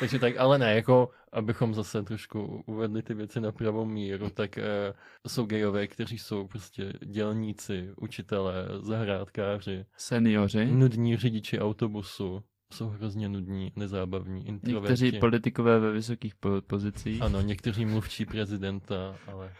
[0.00, 4.58] Takže tak, ale ne, jako abychom zase trošku uvedli ty věci na pravou míru, tak
[4.58, 4.94] eh,
[5.28, 12.42] jsou gejové, kteří jsou prostě dělníci, učitelé, zahrádkáři, Seniori, nudní řidiči autobusu,
[12.72, 15.04] jsou hrozně nudní, nezábavní, introverti.
[15.04, 17.22] někteří politikové ve vysokých po- pozicích.
[17.22, 19.52] Ano, někteří mluvčí prezidenta, ale...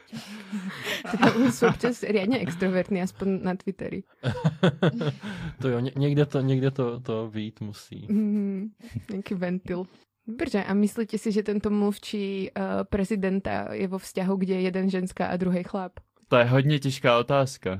[1.34, 4.02] To jsou občas riadne extrovertní, aspoň na Twitteri.
[5.60, 8.06] to jo, ně, někde to, někde to, to vít musí.
[8.10, 8.70] Mm,
[9.12, 9.86] nejaký ventil.
[10.38, 14.90] Dobře, a myslíte si, že tento mluvčí uh, prezidenta je vo vzťahu, kde je jeden
[14.90, 15.92] ženská a druhý chlap?
[16.28, 17.78] To je hodně těžká otázka.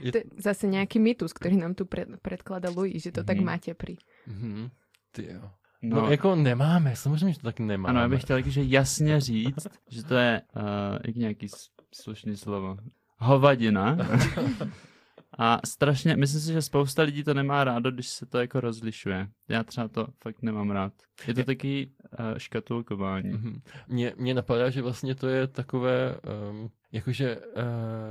[0.00, 3.36] Je, To je zase nějaký mýtus, který nám tu pred, predklada Louis, že to tak
[3.36, 3.46] Mhm.
[3.46, 3.96] máte pri.
[4.26, 4.68] mhm,
[5.12, 5.50] ty jo.
[5.82, 7.88] No, No, jako nemáme, samozřejmě, že to tak nemáme.
[7.90, 10.62] ano, já bych chtěl jakože jasně říct, že to je, uh,
[11.06, 11.46] jak nějaký
[11.94, 12.76] slušný slovo,
[13.18, 13.96] hovadina.
[15.38, 19.28] A strašně, myslím si, že spousta lidí to nemá rádo, když se to jako rozlišuje.
[19.48, 20.92] Já třeba to fakt nemám rád.
[21.26, 23.30] Je to taky uh, škatulkování.
[23.30, 23.62] Mhm.
[23.88, 26.16] Mně, mně napadá, že vlastně to je takové,
[26.50, 27.42] um, jakože uh,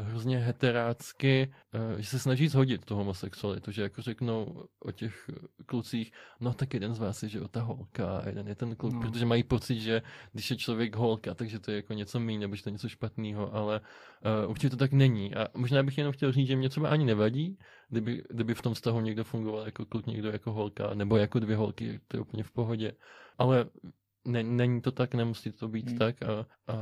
[0.07, 1.53] hrozně heterácky,
[1.93, 5.29] uh, že se snaží zhodit tu homosexualitu, že jako řeknou o těch
[5.65, 8.75] klucích, no tak jeden z vás je, že o ta holka, a jeden je ten
[8.75, 9.01] kluk, no.
[9.01, 12.55] protože mají pocit, že když je člověk holka, takže to je jako něco méně, nebo
[12.55, 13.81] že to je něco špatného, ale
[14.43, 15.35] uh, určitě to tak není.
[15.35, 17.57] A možná bych jenom chtěl říct, že mě třeba ani nevadí,
[17.89, 21.55] kdyby, kdyby v tom vztahu někdo fungoval jako kluk, někdo jako holka, nebo jako dvě
[21.55, 22.91] holky, to je úplně v pohodě.
[23.37, 23.65] Ale
[24.25, 25.97] ne, není to tak, nemusí to být hmm.
[25.97, 26.77] tak a, a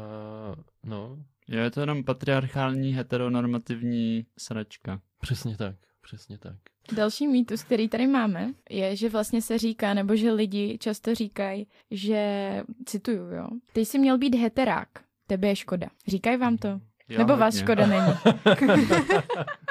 [0.84, 1.26] no.
[1.48, 5.02] Jo, je to jenom patriarchální, heteronormativní sračka.
[5.22, 6.56] Přesně tak, přesně tak.
[6.96, 11.68] Další mýtus, který tady máme, je, že vlastně se říká, nebo že lidi často říkají,
[11.92, 14.90] že, cituju, jo, ty jsi měl být heterák,
[15.28, 15.88] tebe je škoda.
[16.08, 16.82] Říkají vám to?
[17.10, 17.42] Jo, Nebo hodně.
[17.42, 18.14] vás škoda není.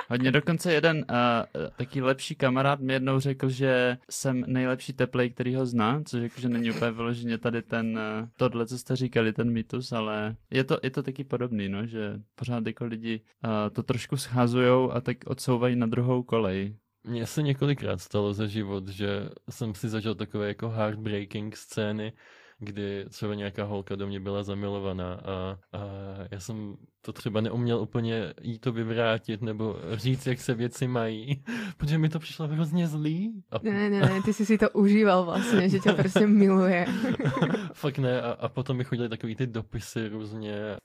[0.08, 1.04] hodně dokonce jeden uh,
[1.76, 6.40] taký lepší kamarád mi jednou řekl, že jsem nejlepší teplej, který ho zná, což jako,
[6.40, 10.64] že není úplně vyloženě tady ten, uh, tohle, co jste říkali, ten mýtus, ale je
[10.64, 15.00] to, je to taky podobný, no, že pořád jako lidi uh, to trošku scházujou a
[15.00, 16.76] tak odsouvají na druhou kolej.
[17.04, 22.12] Mně se několikrát stalo za život, že jsem si zažil takové jako heartbreaking scény,
[22.58, 25.80] kdy třeba nějaká holka do mě byla zamilovaná a, a
[26.30, 31.44] já jsem to třeba neuměl úplně jí to vyvrátit nebo říct, jak se věci mají,
[31.76, 33.42] protože mi to přišlo hrozně zlý.
[33.50, 33.56] A...
[33.62, 36.86] Ne, ne, ne, ty jsi si to užíval vlastně, že tě prostě miluje.
[37.72, 40.76] Fakt ne, a, a potom mi chodili takový ty dopisy různě.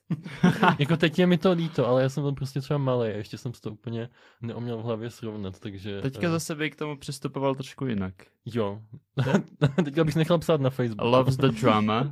[0.79, 3.37] jako teď je mi to líto, ale já jsem byl prostě třeba malý a ještě
[3.37, 4.09] jsem to úplně
[4.41, 6.01] neuměl v hlavě srovnat, takže...
[6.01, 6.33] Teďka uh...
[6.33, 8.13] zase by k tomu přistupoval trošku jinak.
[8.45, 8.81] Jo.
[9.85, 11.01] Teďka bych nechal psát na Facebook.
[11.01, 12.11] Loves the drama.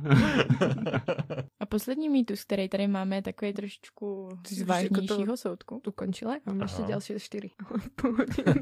[1.60, 5.80] a poslední mýtus, který tady máme, je takový trošičku z vážnějšího to, soudku.
[5.84, 6.36] Tu končila?
[6.46, 6.64] Mám Aha.
[6.64, 7.50] ještě další čtyři.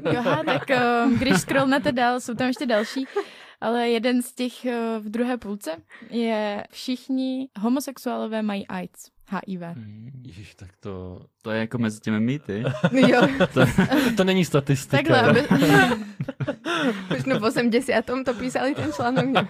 [0.13, 3.05] Joha, tak uh, když scrollnete dál, jsou tam ještě další.
[3.61, 4.71] Ale jeden z těch uh,
[5.05, 5.71] v druhé půlce
[6.09, 9.11] je všichni homosexuálové mají AIDS.
[9.31, 9.61] HIV.
[9.61, 10.11] Hmm.
[10.25, 11.21] Ježiš, tak to...
[11.41, 12.63] To je jako mezi těmi mýty.
[12.91, 13.21] jo.
[13.53, 13.61] to,
[14.17, 14.97] to není statistika.
[14.97, 15.41] Takhle, aby...
[17.17, 18.05] Už no v 80.
[18.25, 19.47] to písali ten článek.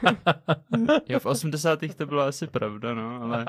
[1.10, 1.80] jo, v 80.
[1.98, 3.46] to bylo asi pravda, no, ale...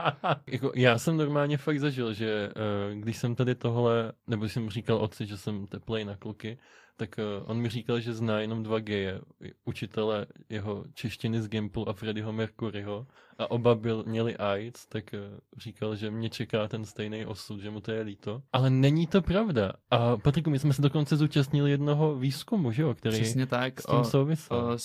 [0.46, 4.96] jako, já jsem normálně fakt zažil, že uh, když jsem tady tohle, nebo jsem říkal
[4.96, 6.58] otci, že jsem teplej na kluky,
[7.02, 9.20] tak uh, on mi říkal, že zná jenom dva geje,
[9.64, 13.06] učitele jeho češtiny z Gimplu a Freddyho Mercuryho
[13.38, 17.70] a oba byl, měli AIDS, tak uh, říkal, že mě čeká ten stejný osud, že
[17.70, 18.42] mu to je líto.
[18.52, 19.72] Ale není to pravda.
[19.90, 23.86] A Patriku, my jsme se dokonce zúčastnili jednoho výzkumu, že jo, který Přesně tak, s
[23.86, 24.56] tím o, souvisel.
[24.56, 24.78] O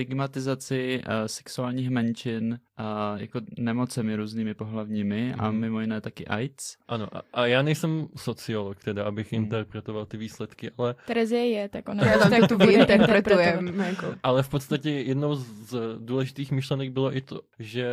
[0.00, 5.40] stigmatizaci uh, sexuálních menšin a uh, jako nemocemi různými pohlavními mm.
[5.40, 5.60] a mhm.
[5.60, 6.76] mimo jiné taky AIDS.
[6.88, 9.38] Ano, a, a já nejsem sociolog teda, abych mm.
[9.38, 10.94] interpretoval ty výsledky, ale...
[11.06, 13.86] Terezie je, tak ona já tak tu vyinterpretujeme.
[13.90, 14.14] Jako.
[14.22, 17.88] Ale v podstatě jednou z důležitých myšlenek bylo i to, že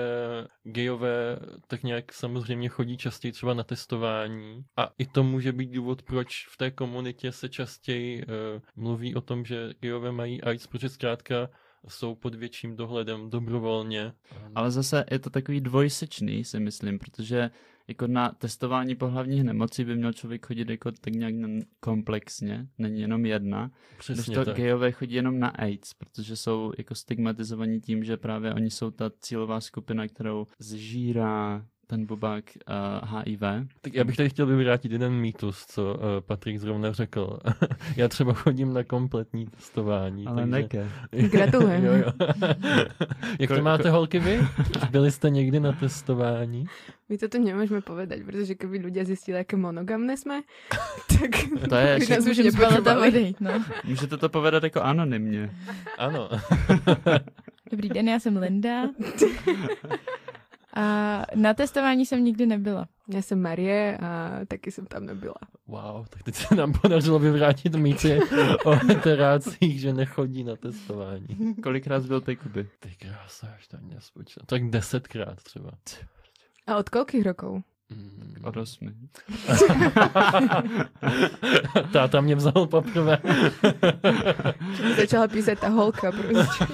[0.63, 6.01] gejové tak nějak samozřejmě chodí častěji třeba na testování a i to může být důvod,
[6.01, 8.31] proč v té komunitě se častěji uh,
[8.75, 11.49] mluví o tom, že gejové mají AIDS, protože zkrátka
[11.89, 14.13] jsou pod větším dohledem dobrovolně.
[14.55, 17.51] Ale zase je to takový dvojsečný, si myslím, protože
[17.87, 21.33] jako na testování pohlavních nemocí by měl člověk chodit jako tak nějak
[21.79, 23.71] komplexně, není jenom jedna.
[23.97, 28.53] Přesně Když to gejové chodí jenom na AIDS, protože jsou jako stigmatizovaní tím, že právě
[28.53, 32.43] oni jsou ta cílová skupina, kterou zžírá ten bubák
[33.01, 33.41] uh, HIV.
[33.81, 37.39] Tak já bych tady chtěl vyvrátit jeden mýtus, co uh, Patrik zrovna řekl.
[37.95, 40.27] já třeba chodím na kompletní testování.
[40.27, 40.51] Ale takže...
[40.51, 40.87] neke.
[41.29, 42.03] Gratulujem.
[43.39, 44.39] Jak to máte holky vy?
[44.91, 46.65] Byli jste někdy na testování?
[47.09, 50.41] My to tu nemůžeme povedať, protože kdyby lidé zjistili, jaké monogamné jsme,
[51.07, 51.31] tak
[51.69, 53.33] to je, nás už nepotřebovali.
[53.39, 53.63] No.
[53.83, 55.51] Můžete to povedat jako anonymně.
[55.97, 56.29] Ano.
[57.71, 58.89] Dobrý den, já jsem Linda.
[60.77, 62.87] A na testování jsem nikdy nebyla.
[63.13, 65.35] Já jsem Marie a taky jsem tam nebyla.
[65.67, 68.19] Wow, tak teď se nám podařilo vyvrátit mýty
[68.65, 71.55] o heterácích, že nechodí na testování.
[71.63, 72.69] Kolikrát byl ty Kuby?
[72.79, 74.45] Ty krása, až tam nespočítal.
[74.45, 75.71] Tak desetkrát třeba.
[76.67, 77.63] A od kolikých rokov?
[77.89, 78.35] Mm.
[78.43, 78.91] Od osmi.
[81.93, 83.17] Táta mě vzal poprvé.
[84.97, 86.65] Začala písat ta holka prostě.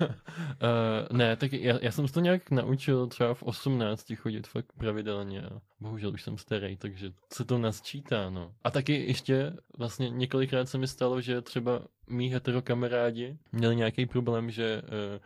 [0.00, 4.72] uh, ne, tak já, já jsem se to nějak naučil třeba v 18 chodit fakt
[4.78, 5.42] pravidelně.
[5.80, 8.52] Bohužel už jsem starý, takže se to nasčítá, no.
[8.64, 14.50] A taky ještě vlastně několikrát se mi stalo, že třeba mý heterokamarádi měli nějaký problém,
[14.50, 15.20] že uh, uh,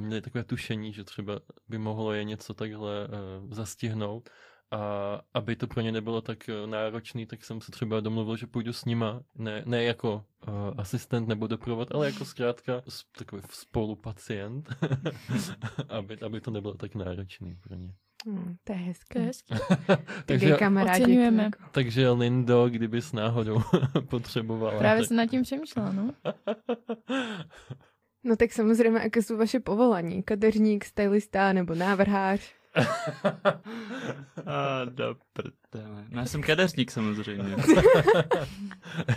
[0.00, 4.30] měli takové tušení, že třeba by mohlo je něco takhle uh, zastihnout
[4.70, 8.46] a aby to pro ně nebylo tak uh, náročný, tak jsem se třeba domluvil, že
[8.46, 12.82] půjdu s nima, ne, ne jako uh, asistent nebo doprovod, ale jako zkrátka
[13.18, 14.74] takový spolupacient,
[15.88, 17.94] aby, aby to nebylo tak náročný pro ně.
[18.26, 19.20] Hmm, to je hezké.
[19.20, 19.54] Hezký.
[19.86, 21.02] takže, Takže kamarádi.
[21.02, 21.42] Oceňujeme.
[21.42, 23.62] jako- takže Lindo, kdybys náhodou
[24.08, 24.78] potřebovala.
[24.78, 25.08] Právě tak...
[25.08, 26.10] jsem nad tím přemýšlela, no.
[28.24, 30.22] No tak samozřejmě, jaké jsou vaše povolání?
[30.22, 32.54] Kadeřník, stylista nebo návrhář?
[34.46, 36.04] A do prdele.
[36.10, 37.56] No, já jsem kadeřník samozřejmě.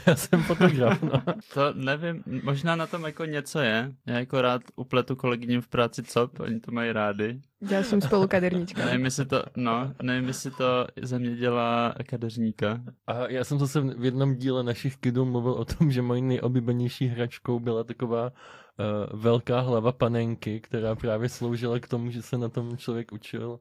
[0.08, 1.24] Já jsem fotograf, no.
[1.54, 3.94] To nevím, možná na tom jako něco je.
[4.06, 7.42] Já jako rád upletu kolegyním v práci cop, oni to mají rádi.
[7.62, 8.86] Ďalším spolukaderníčka.
[8.86, 12.82] Nevím, jestli to, no, nevím, jestli to ze mě dělá kadeřníka.
[13.08, 17.08] A já jsem zase v jednom díle našich kidů mluvil o tom, že mojí nejoblíbenější
[17.08, 18.32] hračkou byla taková
[18.80, 23.60] uh, velká hlava panenky, která právě sloužila k tomu, že se na tom člověk učil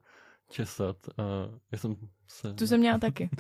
[0.48, 0.96] česat.
[1.18, 1.22] A
[1.72, 1.96] já jsem
[2.28, 2.54] se...
[2.54, 3.30] Tu jsem měla taky.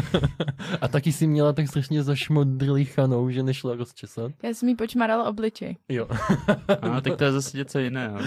[0.80, 4.32] A taky si měla tak strašně zašmodrlichanou, že nešla rozčesat.
[4.42, 5.76] Já jsem jí počmarala obličej.
[5.88, 6.08] Jo.
[6.80, 8.18] A tak to je zase něco jiného.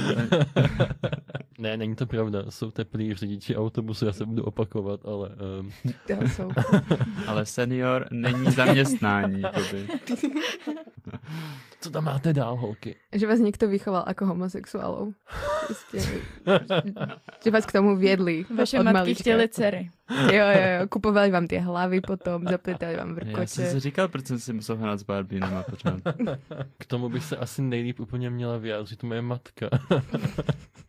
[1.60, 2.44] ne, není to pravda.
[2.50, 5.30] Jsou teplí řidiči autobusu, já se budu opakovat, ale...
[5.60, 5.72] Um,
[6.28, 6.50] jsou.
[7.28, 9.42] Ale senior není zaměstnání.
[11.82, 12.96] Co tam máte dál, holky?
[13.16, 15.14] Že vás někdo vychoval jako homosexuálov.
[15.68, 16.00] Prostě,
[17.44, 19.22] že vás k tomu viedli Vaše matky malička.
[19.22, 19.87] chtěly dcery.
[20.10, 23.48] Jo, jo, jo, kupovali vám ty hlavy potom, zapletali vám Já jsem vrkoče.
[23.72, 26.02] si říkal, proč jsem si musel hrát s Barbie na pořád.
[26.78, 29.70] K tomu by se asi nejlíp úplně měla vyjádřit moje matka.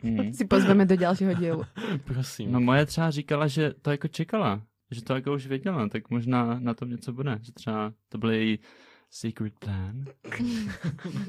[0.02, 0.32] Hmm.
[0.34, 1.64] Si pozveme do dalšího dílu.
[2.04, 2.52] Prosím.
[2.52, 4.62] No moje třeba říkala, že to jako čekala.
[4.90, 7.38] Že to jako už věděla, tak možná na tom něco bude.
[7.42, 8.58] Že třeba to byl její
[9.10, 10.04] secret plan.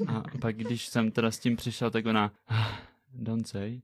[0.06, 2.66] A pak když jsem teda s tím přišel, tak ona "Ah,
[3.12, 3.80] don't say.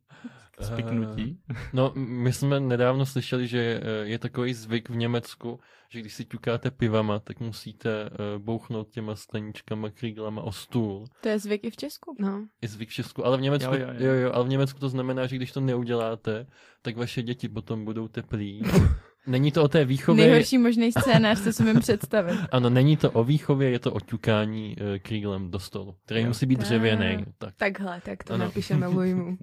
[0.61, 1.39] Spiknutí.
[1.73, 5.61] No, my jsme nedávno slyšeli, že eh, je takový zvyk v Německu,
[5.91, 11.05] že když si ťukáte pivama, tak musíte eh, bouchnout těma skleničkama, kríglama o stůl.
[11.21, 12.17] To je zvyk i v Česku.
[12.19, 12.47] No.
[12.63, 14.21] Je zvyk v Česku, ale v Německu, Jo, jo, jo, jo, jo.
[14.21, 16.47] jo, ale v Německu to znamená, že když to neuděláte,
[16.83, 18.63] tak vaše děti potom budou teplí.
[19.27, 22.39] Není to o té výchově, Nejhorší možný scénář, co si mi představit.
[22.53, 26.27] ano, není to o výchově, je to o ťukání uh, kríglem do stolu, který Jo.
[26.29, 27.25] musí být dřevěný.
[27.39, 27.55] Tak.
[27.57, 28.45] Takhle, tak to Ano.
[28.45, 29.37] napíšeme Luimu.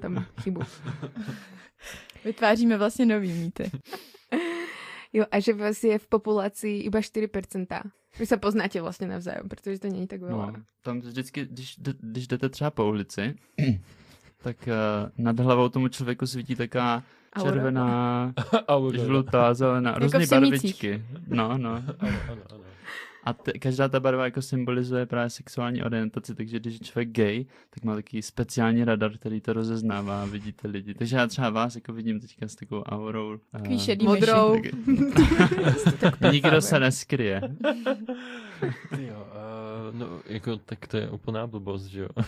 [0.00, 0.60] Tam chybu.
[2.24, 3.70] Vytváříme vlastně nový mýty.
[5.12, 7.82] Jo, a že vás je v populaci iba 4%.
[8.18, 10.30] Vy se poznáte vlastně navzájem, protože to není tak veľa.
[10.30, 13.34] No, tam vždycky, když, když jdete třeba po ulici,
[14.42, 14.74] tak uh,
[15.24, 17.02] nad hlavou tomu člověku svítí taká
[17.38, 17.52] Aura.
[17.52, 18.32] červená,
[18.68, 19.04] Aurora.
[19.04, 21.02] žlutá, zelená, Jako různé barvičky.
[21.28, 21.70] No, no.
[21.70, 22.58] Ano, ano, ano.
[23.24, 27.46] A te, každá ta barva jako symbolizuje právě sexuální orientaci, takže když je člověk gay,
[27.70, 30.94] tak má takový speciální radar, který to rozeznává a vidíte lidi.
[30.94, 33.38] Takže já třeba vás jako vidím teďka s takovou aurou.
[33.52, 34.54] Takový eh, šedý Modrou.
[34.54, 34.72] myši.
[36.32, 37.40] Nikdo se neskryje.
[38.96, 39.47] Ty jo, uh,
[39.92, 42.08] no, jako, tak to je úplná blbost, že jo.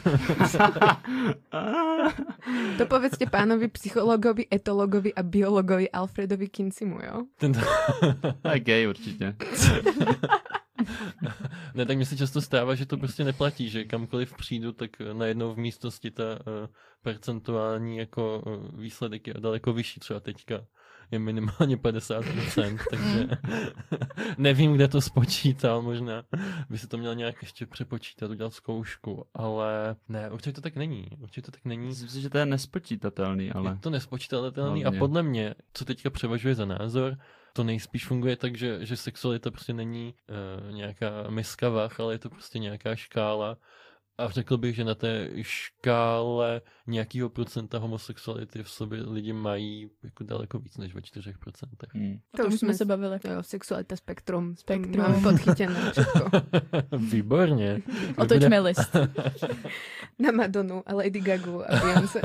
[2.78, 7.24] To povedzte pánovi psychologovi, etologovi a biologovi Alfredovi Kincimu, jo?
[7.36, 7.52] Ten,
[8.44, 9.36] A je gay určitě.
[11.74, 15.54] ne, tak mi se často stává, že to prostě neplatí, že kamkoliv přijdu, tak najednou
[15.54, 16.66] v místnosti ta uh,
[17.02, 20.64] percentuální jako uh, výsledek je daleko vyšší, třeba teďka
[21.10, 23.28] je minimálně 50%, takže
[24.38, 26.22] nevím, kde to spočítal, možná
[26.70, 31.08] by se to měl nějak ještě přepočítat, udělat zkoušku, ale ne, určitě to tak není,
[31.18, 31.86] určitě to tak není.
[31.88, 33.70] Myslím si, že to je nespočítatelný, ale...
[33.70, 37.16] Je to nespočítatelný a podle mě, co teďka převažuje za názor,
[37.52, 40.14] to nejspíš funguje tak, že, že sexualita prostě není
[40.66, 43.56] uh, nějaká miska vach, ale je to prostě nějaká škála.
[44.20, 50.24] A řekl bych, že na té škále nějakého procenta homosexuality v sobě lidi mají jako
[50.24, 51.32] daleko víc než ve 4%.
[51.94, 52.18] Hmm.
[52.36, 53.18] To už jsme se bavili.
[53.24, 54.56] Jo, sexualita spektrum.
[54.56, 54.84] Spektrum.
[54.94, 55.12] Spektrum.
[55.12, 56.30] Máme podchytené všetko.
[57.10, 57.82] Výborně.
[58.16, 58.96] Otočme list.
[60.18, 62.20] Na Madonu a Lady Gagu a Beyoncé.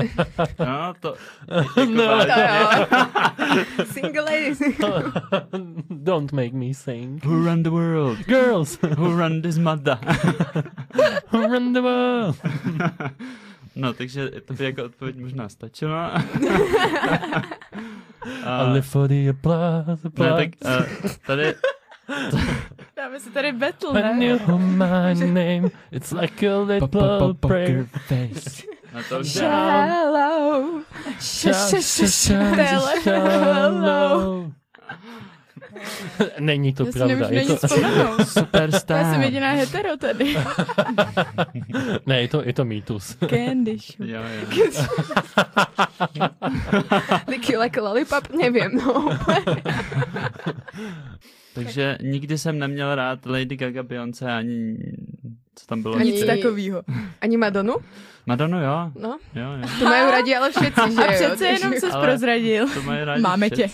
[0.58, 1.14] No, to...
[1.56, 2.02] Jako No.
[2.02, 2.48] To vážně.
[2.58, 3.84] jo.
[3.92, 4.60] Single ladies.
[5.90, 7.24] Don't make me sing.
[7.24, 8.18] Who run the world?
[8.18, 9.98] Girls, Who run this mother?
[11.32, 12.36] who run the world?
[13.78, 16.22] No, takže to by jako odpověď možná stačila.
[18.44, 20.36] I live for the applause, ne, applause.
[20.36, 20.50] tak
[21.04, 21.54] uh, tady
[22.96, 24.26] Dáme si tady battle, When ne?
[24.26, 27.86] you know my name, it's like a little prayer.
[28.08, 28.62] face.
[28.94, 29.40] No to už je.
[29.42, 30.82] Shallow.
[31.20, 31.82] Shout,
[33.02, 34.52] shallow.
[36.40, 37.14] Není to Já si pravda.
[37.14, 37.52] nemůžu Je to...
[37.52, 38.18] nic vzpomenout.
[38.18, 39.12] Já Superstar.
[39.12, 40.36] jsem jediná hetero tady.
[42.06, 43.16] ne, je to, je to mýtus.
[43.30, 43.96] Candy shop.
[44.08, 44.70] Jo, jo.
[47.28, 48.28] Lick you like a lollipop?
[48.38, 49.08] Nevím, no.
[51.54, 54.76] Takže nikdy jsem neměl rád Lady Gaga, Beyoncé ani
[55.54, 55.94] Co tam bylo?
[55.96, 56.82] Ani- Nic takového.
[57.20, 57.74] Ani Madonu?
[58.26, 58.90] Madonu, jo.
[59.00, 59.68] No, Jo, jo.
[59.78, 61.18] to mají rádi ale všetci, že A jo?
[61.18, 62.68] přece jenom se Ale- prozradil.
[62.74, 63.68] To mají rádi Máme tě.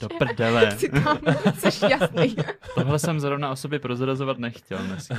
[0.00, 0.70] Do prdele.
[0.78, 1.18] Si tam,
[1.54, 2.36] jsi jasný.
[2.74, 5.16] Tohle jsem zrovna o sobě prozrazovat nechtěl dneska.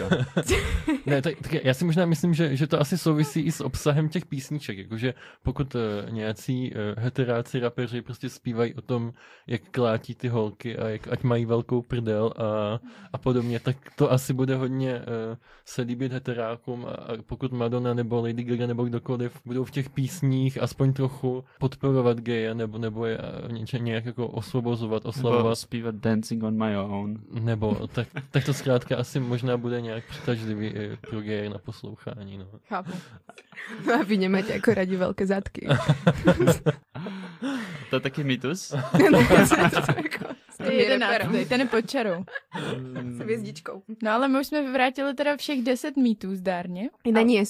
[1.05, 4.09] Ne, tak, tak já si možná myslím, že, že to asi souvisí i s obsahem
[4.09, 9.13] těch písniček, jakože pokud uh, nějací uh, heteráci rapeři prostě zpívají o tom,
[9.47, 12.79] jak klátí ty holky a jak ať mají velkou prdel a,
[13.13, 15.35] a podobně, tak to asi bude hodně uh,
[15.65, 19.89] se líbit heterákům a, a pokud Madonna nebo Lady Gaga nebo kdokoliv budou v těch
[19.89, 25.59] písních aspoň trochu podporovat geje nebo, nebo je uh, něče, nějak jako osvobozovat, Nebo oslavovat
[25.59, 27.19] zpívat Dancing on my own.
[27.31, 32.37] nebo tak, tak to zkrátka asi možná bude nějak přitažlivý i pro geje na poslouchání.
[32.37, 32.45] No.
[32.67, 32.91] Chápu.
[33.93, 35.67] A vy nemáte jako radi velké zadky.
[37.89, 38.73] To je taky mýtus?
[40.63, 42.23] Je jedenáctý, ten je pod čarou.
[43.09, 43.83] S hvězdičkou.
[44.03, 46.89] No ale my už jsme vyvrátili teda všech deset mýtů zdárně.
[47.03, 47.45] I na nie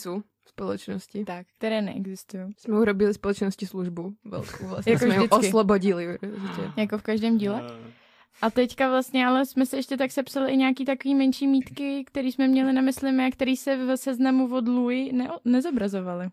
[0.60, 1.26] sú spoločnosti.
[1.26, 2.44] Tak, které neexistují.
[2.58, 4.68] Jsme urobili spoločnosti službu velkou.
[4.68, 5.48] Vlastně Jako jsme vždycky.
[5.48, 6.08] oslobodili.
[6.20, 6.72] Určitě.
[6.78, 7.62] Jako v každém díle.
[8.42, 12.32] A teďka vlastně, ale jsme se ještě tak sepsali i nějaký takový menší mítky, který
[12.32, 16.28] jsme měli na mysli my a který se v seznamu od Louis ne- nezobrazovaly.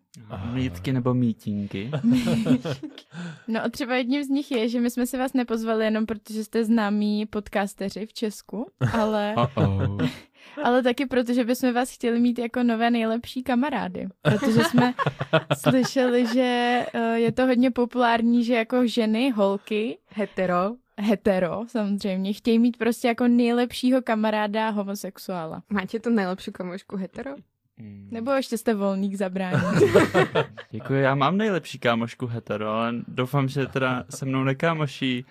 [0.52, 1.90] Mítky nebo mítinky?
[3.48, 6.44] No a třeba jedním z nich je, že my jsme si vás nepozvali jenom protože
[6.44, 9.34] jste známí podcasteři v Česku, ale.
[10.62, 14.08] ale taky proto, že bychom vás chtěli mít jako nové nejlepší kamarády.
[14.22, 14.94] Protože jsme
[15.58, 20.74] slyšeli, že eh, je to hodně populární, že jako ženy, holky, Hetero.
[20.98, 25.62] hetero samozřejmě, chtějí mít prostě jako nejlepšího kamaráda homosexuála.
[25.70, 27.30] Máte tu nejlepší kamošku hetero?
[28.10, 29.62] Nebo ještě jste volný k zabrání.
[30.70, 35.24] Děkuji, já mám nejlepší kámošku hetero, ale doufám, že teda se mnou nekámoší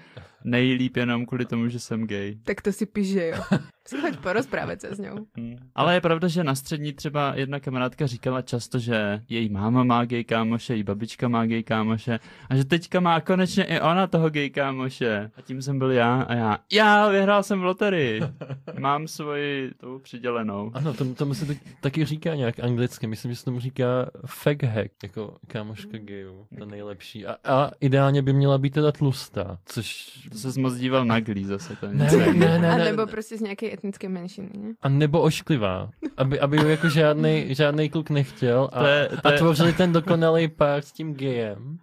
[0.43, 2.37] nejlíp jenom kvůli tomu, že jsem gay.
[2.43, 3.37] Tak to si píš, že jo.
[3.87, 5.27] Si choď porozprávat se s ňou.
[5.37, 5.55] Hmm.
[5.75, 10.05] Ale je pravda, že na střední třeba jedna kamarádka říkala často, že její máma má
[10.05, 12.19] gay kámoše, její babička má gay kámoše
[12.49, 15.31] a že teďka má konečně i ona toho gay kámoše.
[15.37, 18.21] A tím jsem byl já a já, já vyhrál jsem v loterii.
[18.79, 20.71] Mám svoji tou přidělenou.
[20.73, 23.85] Ano, tomu, tomu se tak, taky říká nějak anglicky, myslím, že se tomu říká
[24.25, 27.25] fag hack, jako kámoška gayů, ta nejlepší.
[27.25, 30.19] A, a ideálně by měla být teda tlustá, což...
[30.31, 31.75] To se moc díval na glí zase.
[31.75, 34.73] To je Ne, ne, ne, ne, A ne, nebo prostě z nějaké etnické menšiny, ne?
[34.81, 39.27] a nebo ošklivá, aby, aby ju jako žádnej, žádnej kluk nechtěl a, To je- to
[39.27, 41.77] a je- tvořili ten dokonalý pár s tím gayem.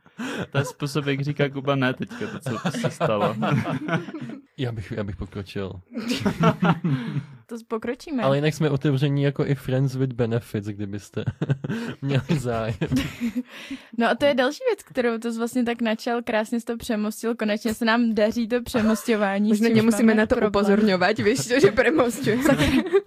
[0.50, 3.34] To je způsob, jak říká Kuba ne teďka, to, co se stalo.
[4.58, 5.72] Já bych, já bych pokročil.
[7.52, 8.22] To pokročíme.
[8.22, 11.24] Ale jinak jsme otevření jako i Friends with Benefits, kdybyste
[12.02, 12.76] měli zájem.
[13.98, 17.34] No a to je další věc, kterou to vlastně tak načal, krásně jsi to přemostil,
[17.34, 19.48] konečně se nám daří to přemostování.
[19.48, 20.48] Čímž nemusíme máme na to problém.
[20.48, 22.38] upozorňovat, víš, čo, že premostuje.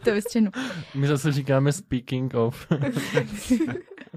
[0.04, 0.52] To vystřihnu.
[0.96, 2.68] My zase říkáme speaking of.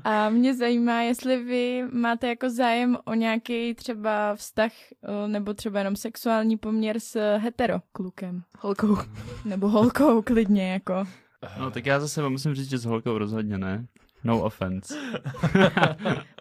[0.05, 4.72] A mě zajímá, jestli vy máte jako zájem o nějaký třeba vztah
[5.24, 8.43] o, nebo třeba jenom sexuální poměr s hetero klukem.
[8.59, 8.97] Holkou.
[9.45, 11.05] Nebo holkou klidně jako.
[11.59, 13.87] No tak já za sebe musím říct, že s holkou rozhodně ne.
[14.25, 14.95] No offense.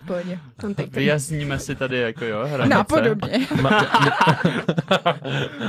[0.07, 0.39] Pohodě.
[0.55, 2.77] Tam tak Vyjasníme si tady jako jo, hranice.
[2.77, 3.47] Napodobně.
[3.61, 3.85] Má,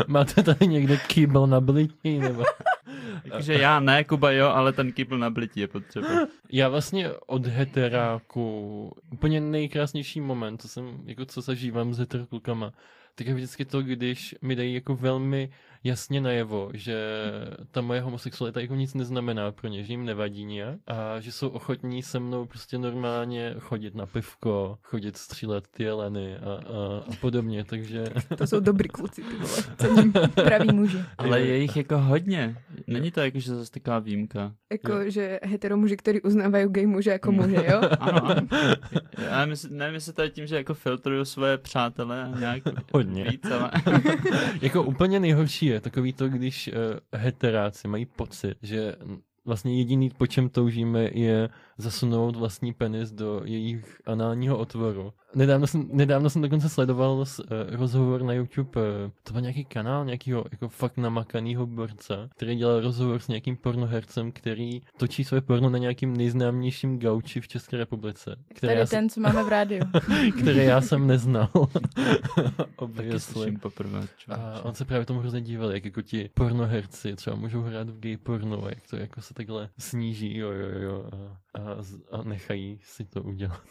[0.06, 2.18] máte tady někde kýbl na blití?
[2.18, 2.44] Nebo?
[3.32, 6.08] Takže já ne, Kuba jo, ale ten kýbl na blití je potřeba.
[6.52, 12.72] Já vlastně od heteráku úplně nejkrásnější moment, co jsem, jako co zažívám s heteroklukama,
[13.14, 15.50] tak je vždycky to, když mi dají jako velmi
[15.84, 16.96] jasně najevo, že
[17.70, 21.48] ta moje homosexualita jako nic neznamená pro ně, že jim nevadí nějak a že jsou
[21.48, 26.58] ochotní se mnou prostě normálně chodit na pivko, chodit střílet ty jeleny a, a,
[27.12, 28.04] a podobně, takže
[28.36, 29.62] To jsou dobrý kluci, ty vole.
[29.76, 30.98] Cením pravý muži.
[31.18, 32.56] Ale je jich jako hodně.
[33.00, 34.54] Není to jako, že zase taková výjimka.
[34.72, 37.80] Jako, že hetero muži, ktorí uznávajú gay muže jako muže, jo?
[38.00, 38.42] Ano, ano.
[39.18, 42.62] Já myslím, nevím, jestli to je tím, že jako filtruju svoje přátele a nějak
[42.94, 43.24] Hodně.
[43.24, 43.70] víc, ale...
[44.62, 48.96] jako úplně nejhorší je takový to, když uh, heteráci mají pocit, že
[49.48, 55.12] vlastně jediný, po čem toužíme, je zasunout vlastní penis do jejich análního otvoru.
[55.34, 59.64] Nedávno jsem, nedávno jsem dokonce sledoval s, uh, rozhovor na YouTube, uh, to byl nějaký
[59.64, 65.40] kanál nějakého jako fakt namakanýho borce, který dělal rozhovor s nějakým pornohercem, který točí své
[65.40, 68.36] porno na nějakým nejznámějším gauči v České republice.
[68.54, 69.84] Které Tady já, jsem, ten, co máme v rádiu.
[70.40, 71.48] které já jsem neznal.
[73.18, 74.06] Slyším poprvé.
[74.28, 78.00] A on se právě tomu hrozně díval, jak jako ti pornoherci třeba můžou hrát v
[78.00, 81.10] gay porno, jak to jako se takhle sníží, jo, jo, jo,
[81.58, 81.76] a,
[82.18, 83.62] a, nechají si to udělat.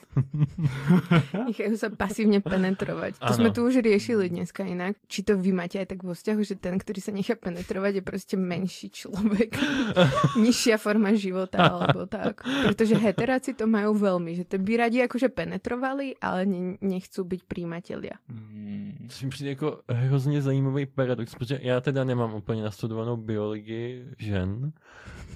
[1.47, 3.23] Nechajú sa pasívne penetrovať.
[3.23, 3.37] To Áno.
[3.39, 4.99] sme tu už riešili dneska inak.
[5.07, 8.03] Či to vy máte aj tak vo vzťahu, že ten, ktorý sa nechá penetrovať, je
[8.03, 9.55] proste menší človek.
[10.43, 12.43] Nižšia forma života, alebo tak.
[12.43, 17.41] Pretože heteráci to majú veľmi, že to by radi akože penetrovali, ale ne, nechcú byť
[17.47, 18.19] príjimatelia.
[18.27, 19.07] Hmm.
[19.07, 24.71] Což mi přijde jako hrozně zajímavý paradox, protože já teda nemám úplně nastudovanou biologii žen,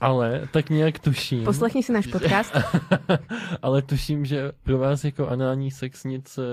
[0.02, 1.43] ale tak nějak tuším.
[1.43, 2.40] Poslechni si náš podcast.
[3.61, 6.43] ale tuším, že pro vás jako anální sex nic eh,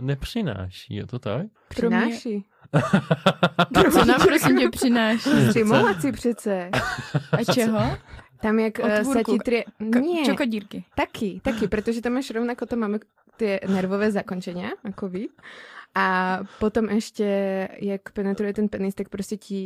[0.00, 1.46] nepřináší, je to tak?
[1.76, 2.44] Pro mě- Přináši.
[3.92, 5.30] Co nám prosím tě přináší?
[5.50, 6.70] Stimulaci přece.
[7.32, 7.96] A čeho?
[8.40, 9.32] Tam jak eh, sa Otvůrku.
[9.32, 9.62] ti trie...
[9.90, 10.84] K- Nie, Čokodírky.
[10.94, 12.98] taky, taky, protože tam máš rovnako, to máme
[13.36, 15.28] tie nervové zakončenia, ako vy.
[15.94, 17.24] A potom ešte,
[17.80, 19.60] jak penetruje ten penis, tak prostě ti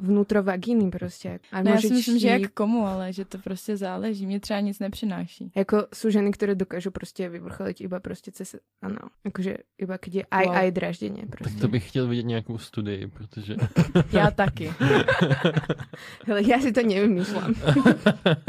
[0.00, 1.38] vnútro vagíny prostě.
[1.52, 4.26] A No já si myslím, že jak komu, ale že to prostě záleží.
[4.26, 5.50] Mě třeba nic nepřináší.
[5.56, 10.24] Jako sú ženy, ktoré dokážu prostě vyvrcholiť iba prostě cez, ano, akože iba keď je
[10.30, 10.54] aj, Wow.
[10.56, 11.60] aj draždenie Tak prostě.
[11.60, 13.56] to bych chtěl vidět nějakou studii, protože...
[14.12, 14.72] Já taky.
[16.26, 17.54] Hele, ja si to nevymýšľam.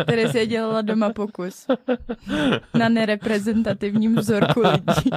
[0.03, 1.67] Které si dělala doma pokus.
[2.77, 5.09] Na nereprezentativním vzorku lidí.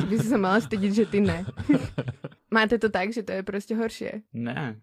[0.00, 1.44] Ty by si sa mala stydiť, že ty ne.
[2.56, 4.12] Máte to tak, že to je prostě horšie.
[4.32, 4.80] ne.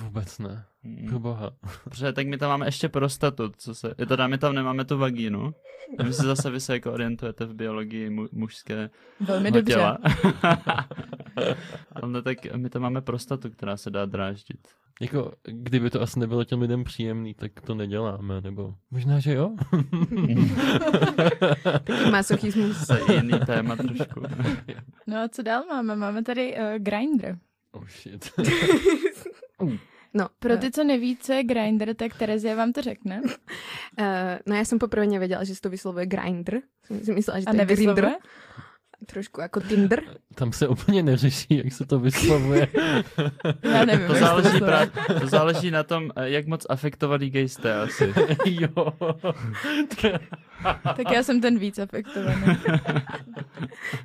[0.00, 0.64] Vůbec ne.
[0.82, 1.06] Hmm.
[1.08, 1.50] Pro boha.
[1.84, 4.84] Protože tak my tam máme ještě prostatu, co se, je to dá, my tam nemáme
[4.84, 5.54] tu vagínu.
[5.98, 8.90] A my se zase vy se jako orientujete v biologii mu, mužské
[9.20, 9.72] Velmi dobře.
[9.74, 9.98] těla.
[12.02, 14.68] Ale tak my tam máme prostatu, která se dá dráždit.
[15.00, 19.50] Jako, kdyby to asi nebylo těm lidem příjemný, tak to neděláme, nebo možná, že jo?
[21.84, 22.86] Taký masochismus.
[22.86, 24.20] To je jiný téma trošku.
[25.06, 25.96] No a co dál máme?
[25.96, 27.38] Máme tady uh, Grindr.
[27.72, 28.30] oh shit.
[30.14, 33.22] No, Pro ty, co neví, co je Grindr, tak Terezie vám to řekne.
[33.22, 36.66] Uh, no ja som poprvé nevedela, že sa to vyslovuje grinder.
[36.82, 38.18] Som si myslela, že A to je grinder.
[39.06, 40.02] Trošku ako Tinder.
[40.34, 42.68] Tam se úplně neřeší, jak se to vyslovuje.
[43.62, 44.06] Já nevím.
[44.06, 44.86] To jak se záleží, vyslovuje.
[44.86, 48.14] právě, to záleží na tom, eh, jak moc afektovaný gay jste asi.
[48.46, 48.92] jo.
[50.96, 52.56] Tak já jsem ten víc afektovaný.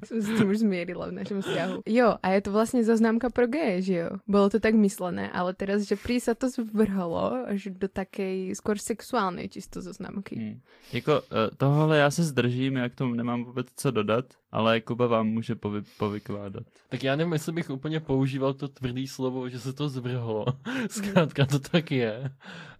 [0.07, 1.75] Som s tým už zmierila v našom vzťahu.
[1.85, 4.09] Jo, a je to vlastne zoznámka pro geje, že jo?
[4.27, 8.79] Bolo to tak myslené, ale teraz, že prý sa to zvrhlo až do takej skôr
[8.79, 10.35] sexuálnej čisto zoznámky.
[10.35, 10.55] Hmm.
[10.93, 14.25] Jako eh, tohle já se zdržím, já k tomu nemám vůbec co dodat,
[14.55, 16.63] ale Kuba vám může povy, povykládat.
[16.89, 20.45] Tak já nevím, jestli bych úplně používal to tvrdý slovo, že se to zvrhlo.
[20.89, 22.31] Zkrátka to tak je.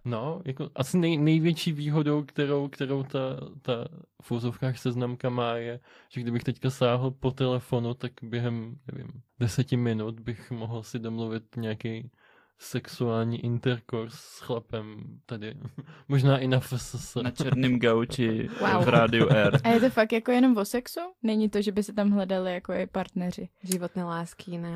[0.04, 3.20] No, jako asi nej, největší výhodou, kterou, kterou ta,
[3.62, 3.88] ta
[4.22, 9.08] v úzovkách seznamka má, je, že kdybych teďka sáhl po telefonu, tak během, nevím,
[9.38, 12.10] deseti minut bych mohl si domluvit nějaký
[12.58, 15.54] sexuální interkurs s chlapem tady.
[16.08, 17.14] Možná i na FSS.
[17.14, 18.84] Na černém gauči Wow.
[18.84, 19.60] v rádiu R.
[19.64, 21.00] A je to fakt jako jenom o sexu?
[21.22, 23.48] Není to, že by se tam hledali jako i partneři.
[23.62, 24.68] Životné lásky na...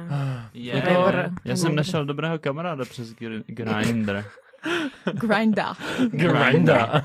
[0.54, 1.30] Je, Whatever.
[1.44, 4.24] já jsem našel dobrého kamaráda přes Gr- Grindr.
[5.12, 5.74] Grinda.
[6.10, 7.02] Grinda.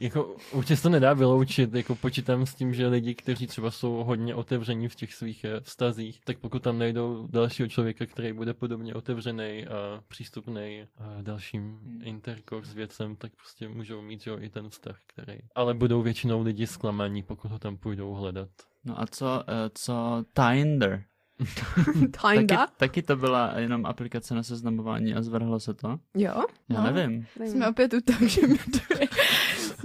[0.00, 3.92] jako, určitě se to nedá vyloučit, jako počítám s tím, že lidi, kteří třeba jsou
[3.92, 8.54] hodně otevření v těch svých eh, vztazích, tak pokud tam najdou dalšího člověka, který bude
[8.54, 14.70] podobně otevřený a přístupný a dalším interkurs věcem, tak prostě můžou mít jo, i ten
[14.70, 15.38] vztah, který.
[15.54, 18.48] Ale budou většinou lidi zklamaní, pokud ho tam půjdou hledat.
[18.84, 21.04] No a co, eh, co Tinder?
[22.22, 25.88] Taky, taky to byla jenom aplikace na seznamování a zvrhlo se to?
[26.14, 26.44] Jo?
[26.68, 26.90] Já No.
[26.92, 27.26] nevím.
[27.44, 29.08] Jsme opět u toho, že my dvě,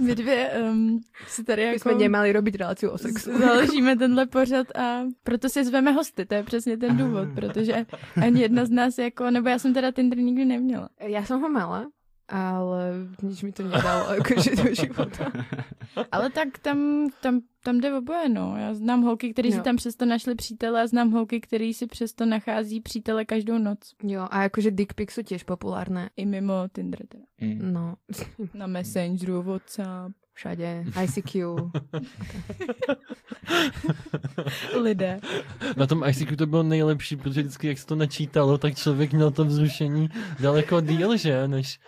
[0.00, 1.78] my dvě um, si tady My jako...
[1.78, 3.38] jsme nemali robiť reláciu o sexu.
[3.38, 7.86] Založíme tenhle pořad a proto si zveme hosty, to je přesně ten důvod, protože
[8.22, 10.88] ani jedna z nás jako, nebo já jsem teda Tinder nikdy neměla.
[11.00, 11.86] Ja som ho mala,
[12.32, 15.28] ale nič mi to nedalo akože do života.
[16.08, 18.56] Ale tak tam, tam, tam jde oboje, no.
[18.56, 22.26] Já znám holky, kteří si tam přesto našli přítele a znám holky, který si přesto
[22.26, 23.92] nachází přítele každou noc.
[24.02, 26.08] Jo, a akože dick pics sú tiež populárne.
[26.16, 27.28] I mimo Tinder teda.
[27.40, 27.72] Mm.
[27.72, 28.00] No,
[28.56, 30.84] Na Messengeru, WhatsApp, všade.
[31.04, 31.56] ICQ.
[34.82, 35.20] lidé.
[35.76, 39.30] Na tom ICQ to bylo nejlepší, protože vždycky, jak se to načítalo, tak člověk měl
[39.30, 40.08] to vzrušení
[40.40, 41.48] daleko díl, že?
[41.48, 41.80] Než...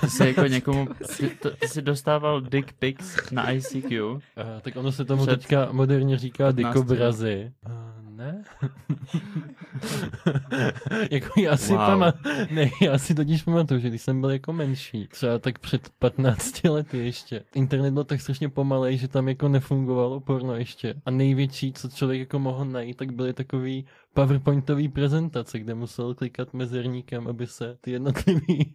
[0.00, 4.12] Ty jsi jako někomu, ty, to, ty jsi dostával dick pics na ICQ.
[4.12, 4.20] Uh,
[4.60, 7.52] tak ono se tomu Před teďka moderně říká 15 dikobrazy.
[7.66, 7.71] Uh, ne?
[11.10, 11.98] jako já si Wow.
[11.98, 12.12] wow.
[12.50, 16.64] ne, já si totiž pamatuju, že když jsem byl jako menší, třeba tak před 15
[16.64, 20.94] lety ještě, internet byl tak strašně pomalej, že tam jako nefungovalo porno ještě.
[21.04, 23.84] A největší, co člověk jako mohl najít, tak byly takový
[24.14, 28.74] PowerPointový prezentace, kde musel klikat mezerníkem, aby se ty jednotlivý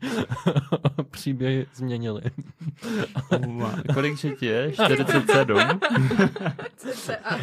[1.11, 2.21] příběhy změnily.
[3.45, 3.71] Wow.
[3.93, 4.71] Kolik že ti je?
[4.73, 5.57] 47?
[6.77, 7.37] CCA.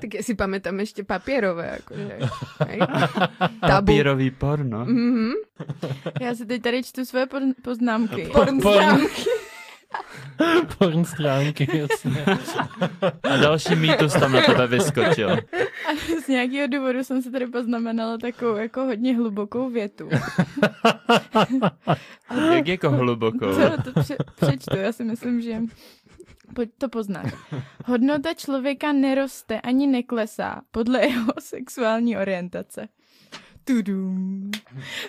[0.00, 0.34] tak ja si
[1.04, 2.14] papierové, akože.
[2.68, 2.78] Hej?
[3.60, 3.92] Tabu.
[3.92, 4.84] Papírový porno.
[4.84, 5.32] Mhm.
[6.20, 8.28] Já si teď tady čtu svoje pod- poznámky.
[8.32, 9.00] Porn Porn.
[10.78, 12.24] Porn stránky, jasně.
[13.22, 15.30] A další mýtus tam na tebe vyskočil.
[15.32, 15.40] A
[16.24, 20.08] z nějakého důvodu jsem si tady poznamenala takovou jako hodně hlubokou větu.
[22.54, 23.52] Jak jako hlubokou.
[23.54, 25.60] Co to pře- přečtu, já si myslím, že
[26.54, 27.34] po- to poznáš.
[27.86, 32.88] Hodnota člověka neroste ani neklesá podle jeho sexuální orientace.
[33.64, 34.50] Tudum.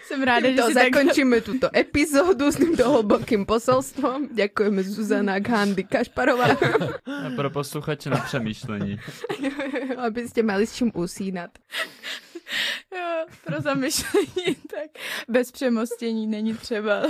[0.03, 0.83] Jsem ráda, že to si tak...
[0.83, 4.29] zakončíme túto epizódu s týmto hlbokým posolstvom.
[4.35, 6.45] Ďakujeme Zuzana Gandy Kašparová,
[7.25, 8.99] A pro posluchače na přemýšlení.
[10.05, 11.51] aby ste mali s čím usínat.
[12.91, 14.89] Jo, pro zamyšlení, tak
[15.29, 17.01] bez přemostění není třeba.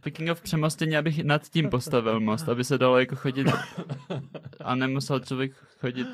[0.00, 3.46] Speaking of přemostění, abych nad tím postavil most, aby se dalo jako chodit
[4.64, 5.52] a nemusel člověk
[5.86, 6.06] chodit.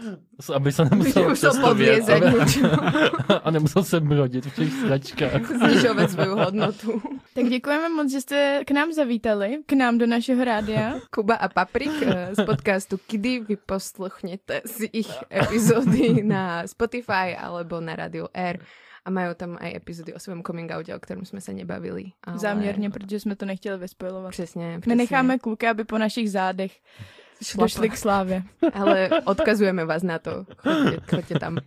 [0.55, 2.61] Aby se nemusel, musel přes to věc, podliezať aby- niečo,
[3.45, 5.43] a nemusel se brodit v těch sračkách.
[5.61, 6.91] znižovať svoju hodnotu.
[7.35, 11.01] Tak děkujeme moc, že jste k nám zavítali, k nám do našeho rádia.
[11.11, 17.81] Kuba a Paprik eh, z podcastu Kdy vy posluchnete si ich epizódy na Spotify alebo
[17.81, 18.61] na Radio R
[19.05, 22.13] a majú tam aj epizódy o svojom coming oute, o ktorom sme sa nebavili.
[22.25, 22.39] Ale...
[22.39, 24.31] Záměrně, protože jsme to nechtěli vyspojovat.
[24.31, 24.95] Přesně, přesně.
[24.95, 26.73] Nenecháme kluky, aby po našich zádech
[27.59, 28.43] došli k slávě.
[28.75, 30.45] Ale odkazujeme vás na to.
[30.57, 31.59] Choďte, choďte tam.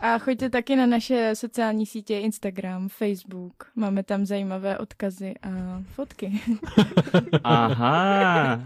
[0.00, 3.54] A choďte taky na naše sociální sítě Instagram, Facebook.
[3.76, 6.40] Máme tam zajímavé odkazy a fotky.
[7.44, 8.60] Aha.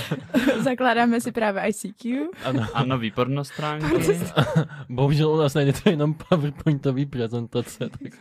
[0.60, 2.28] Zakládáme si právě ICQ.
[2.44, 2.66] Ano.
[2.74, 4.20] A nový porno stránky.
[4.88, 8.12] Bohužel u nás najdete jenom PowerPointový prezentace, tak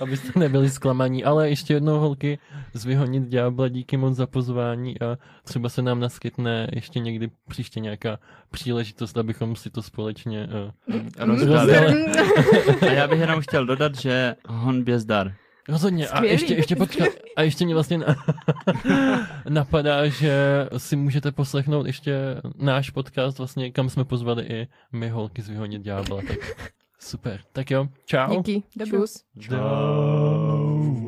[0.00, 1.24] abyste nebyli zklamaní.
[1.24, 2.38] Ale ještě jednou holky
[2.74, 7.80] z Vyhonit ďábla, díky moc za pozvání a třeba se nám naskytne ještě někdy příště
[7.80, 8.18] nějaká
[8.50, 10.48] příležitost, abychom si to společně
[10.88, 11.46] uh, Rozdali.
[11.46, 12.04] rozdali.
[12.80, 15.34] A já bych jenom chtěl dodat, že honbě zdar.
[15.68, 16.08] Rozhodně.
[16.08, 16.34] A Skvělý.
[16.34, 17.08] ještě, ještě počkat.
[17.36, 18.16] A ještě mě vlastně na-
[19.48, 22.16] napadá, že si můžete poslechnout ještě
[22.58, 26.20] náš podcast, vlastně, kam jsme pozvali i my holky z Vyhonit ďábla.
[26.28, 26.38] Tak
[27.00, 27.40] super.
[27.52, 28.42] Tak jo, čau.
[28.42, 28.62] Díky.
[28.86, 29.22] Čus.
[29.40, 31.03] Čau.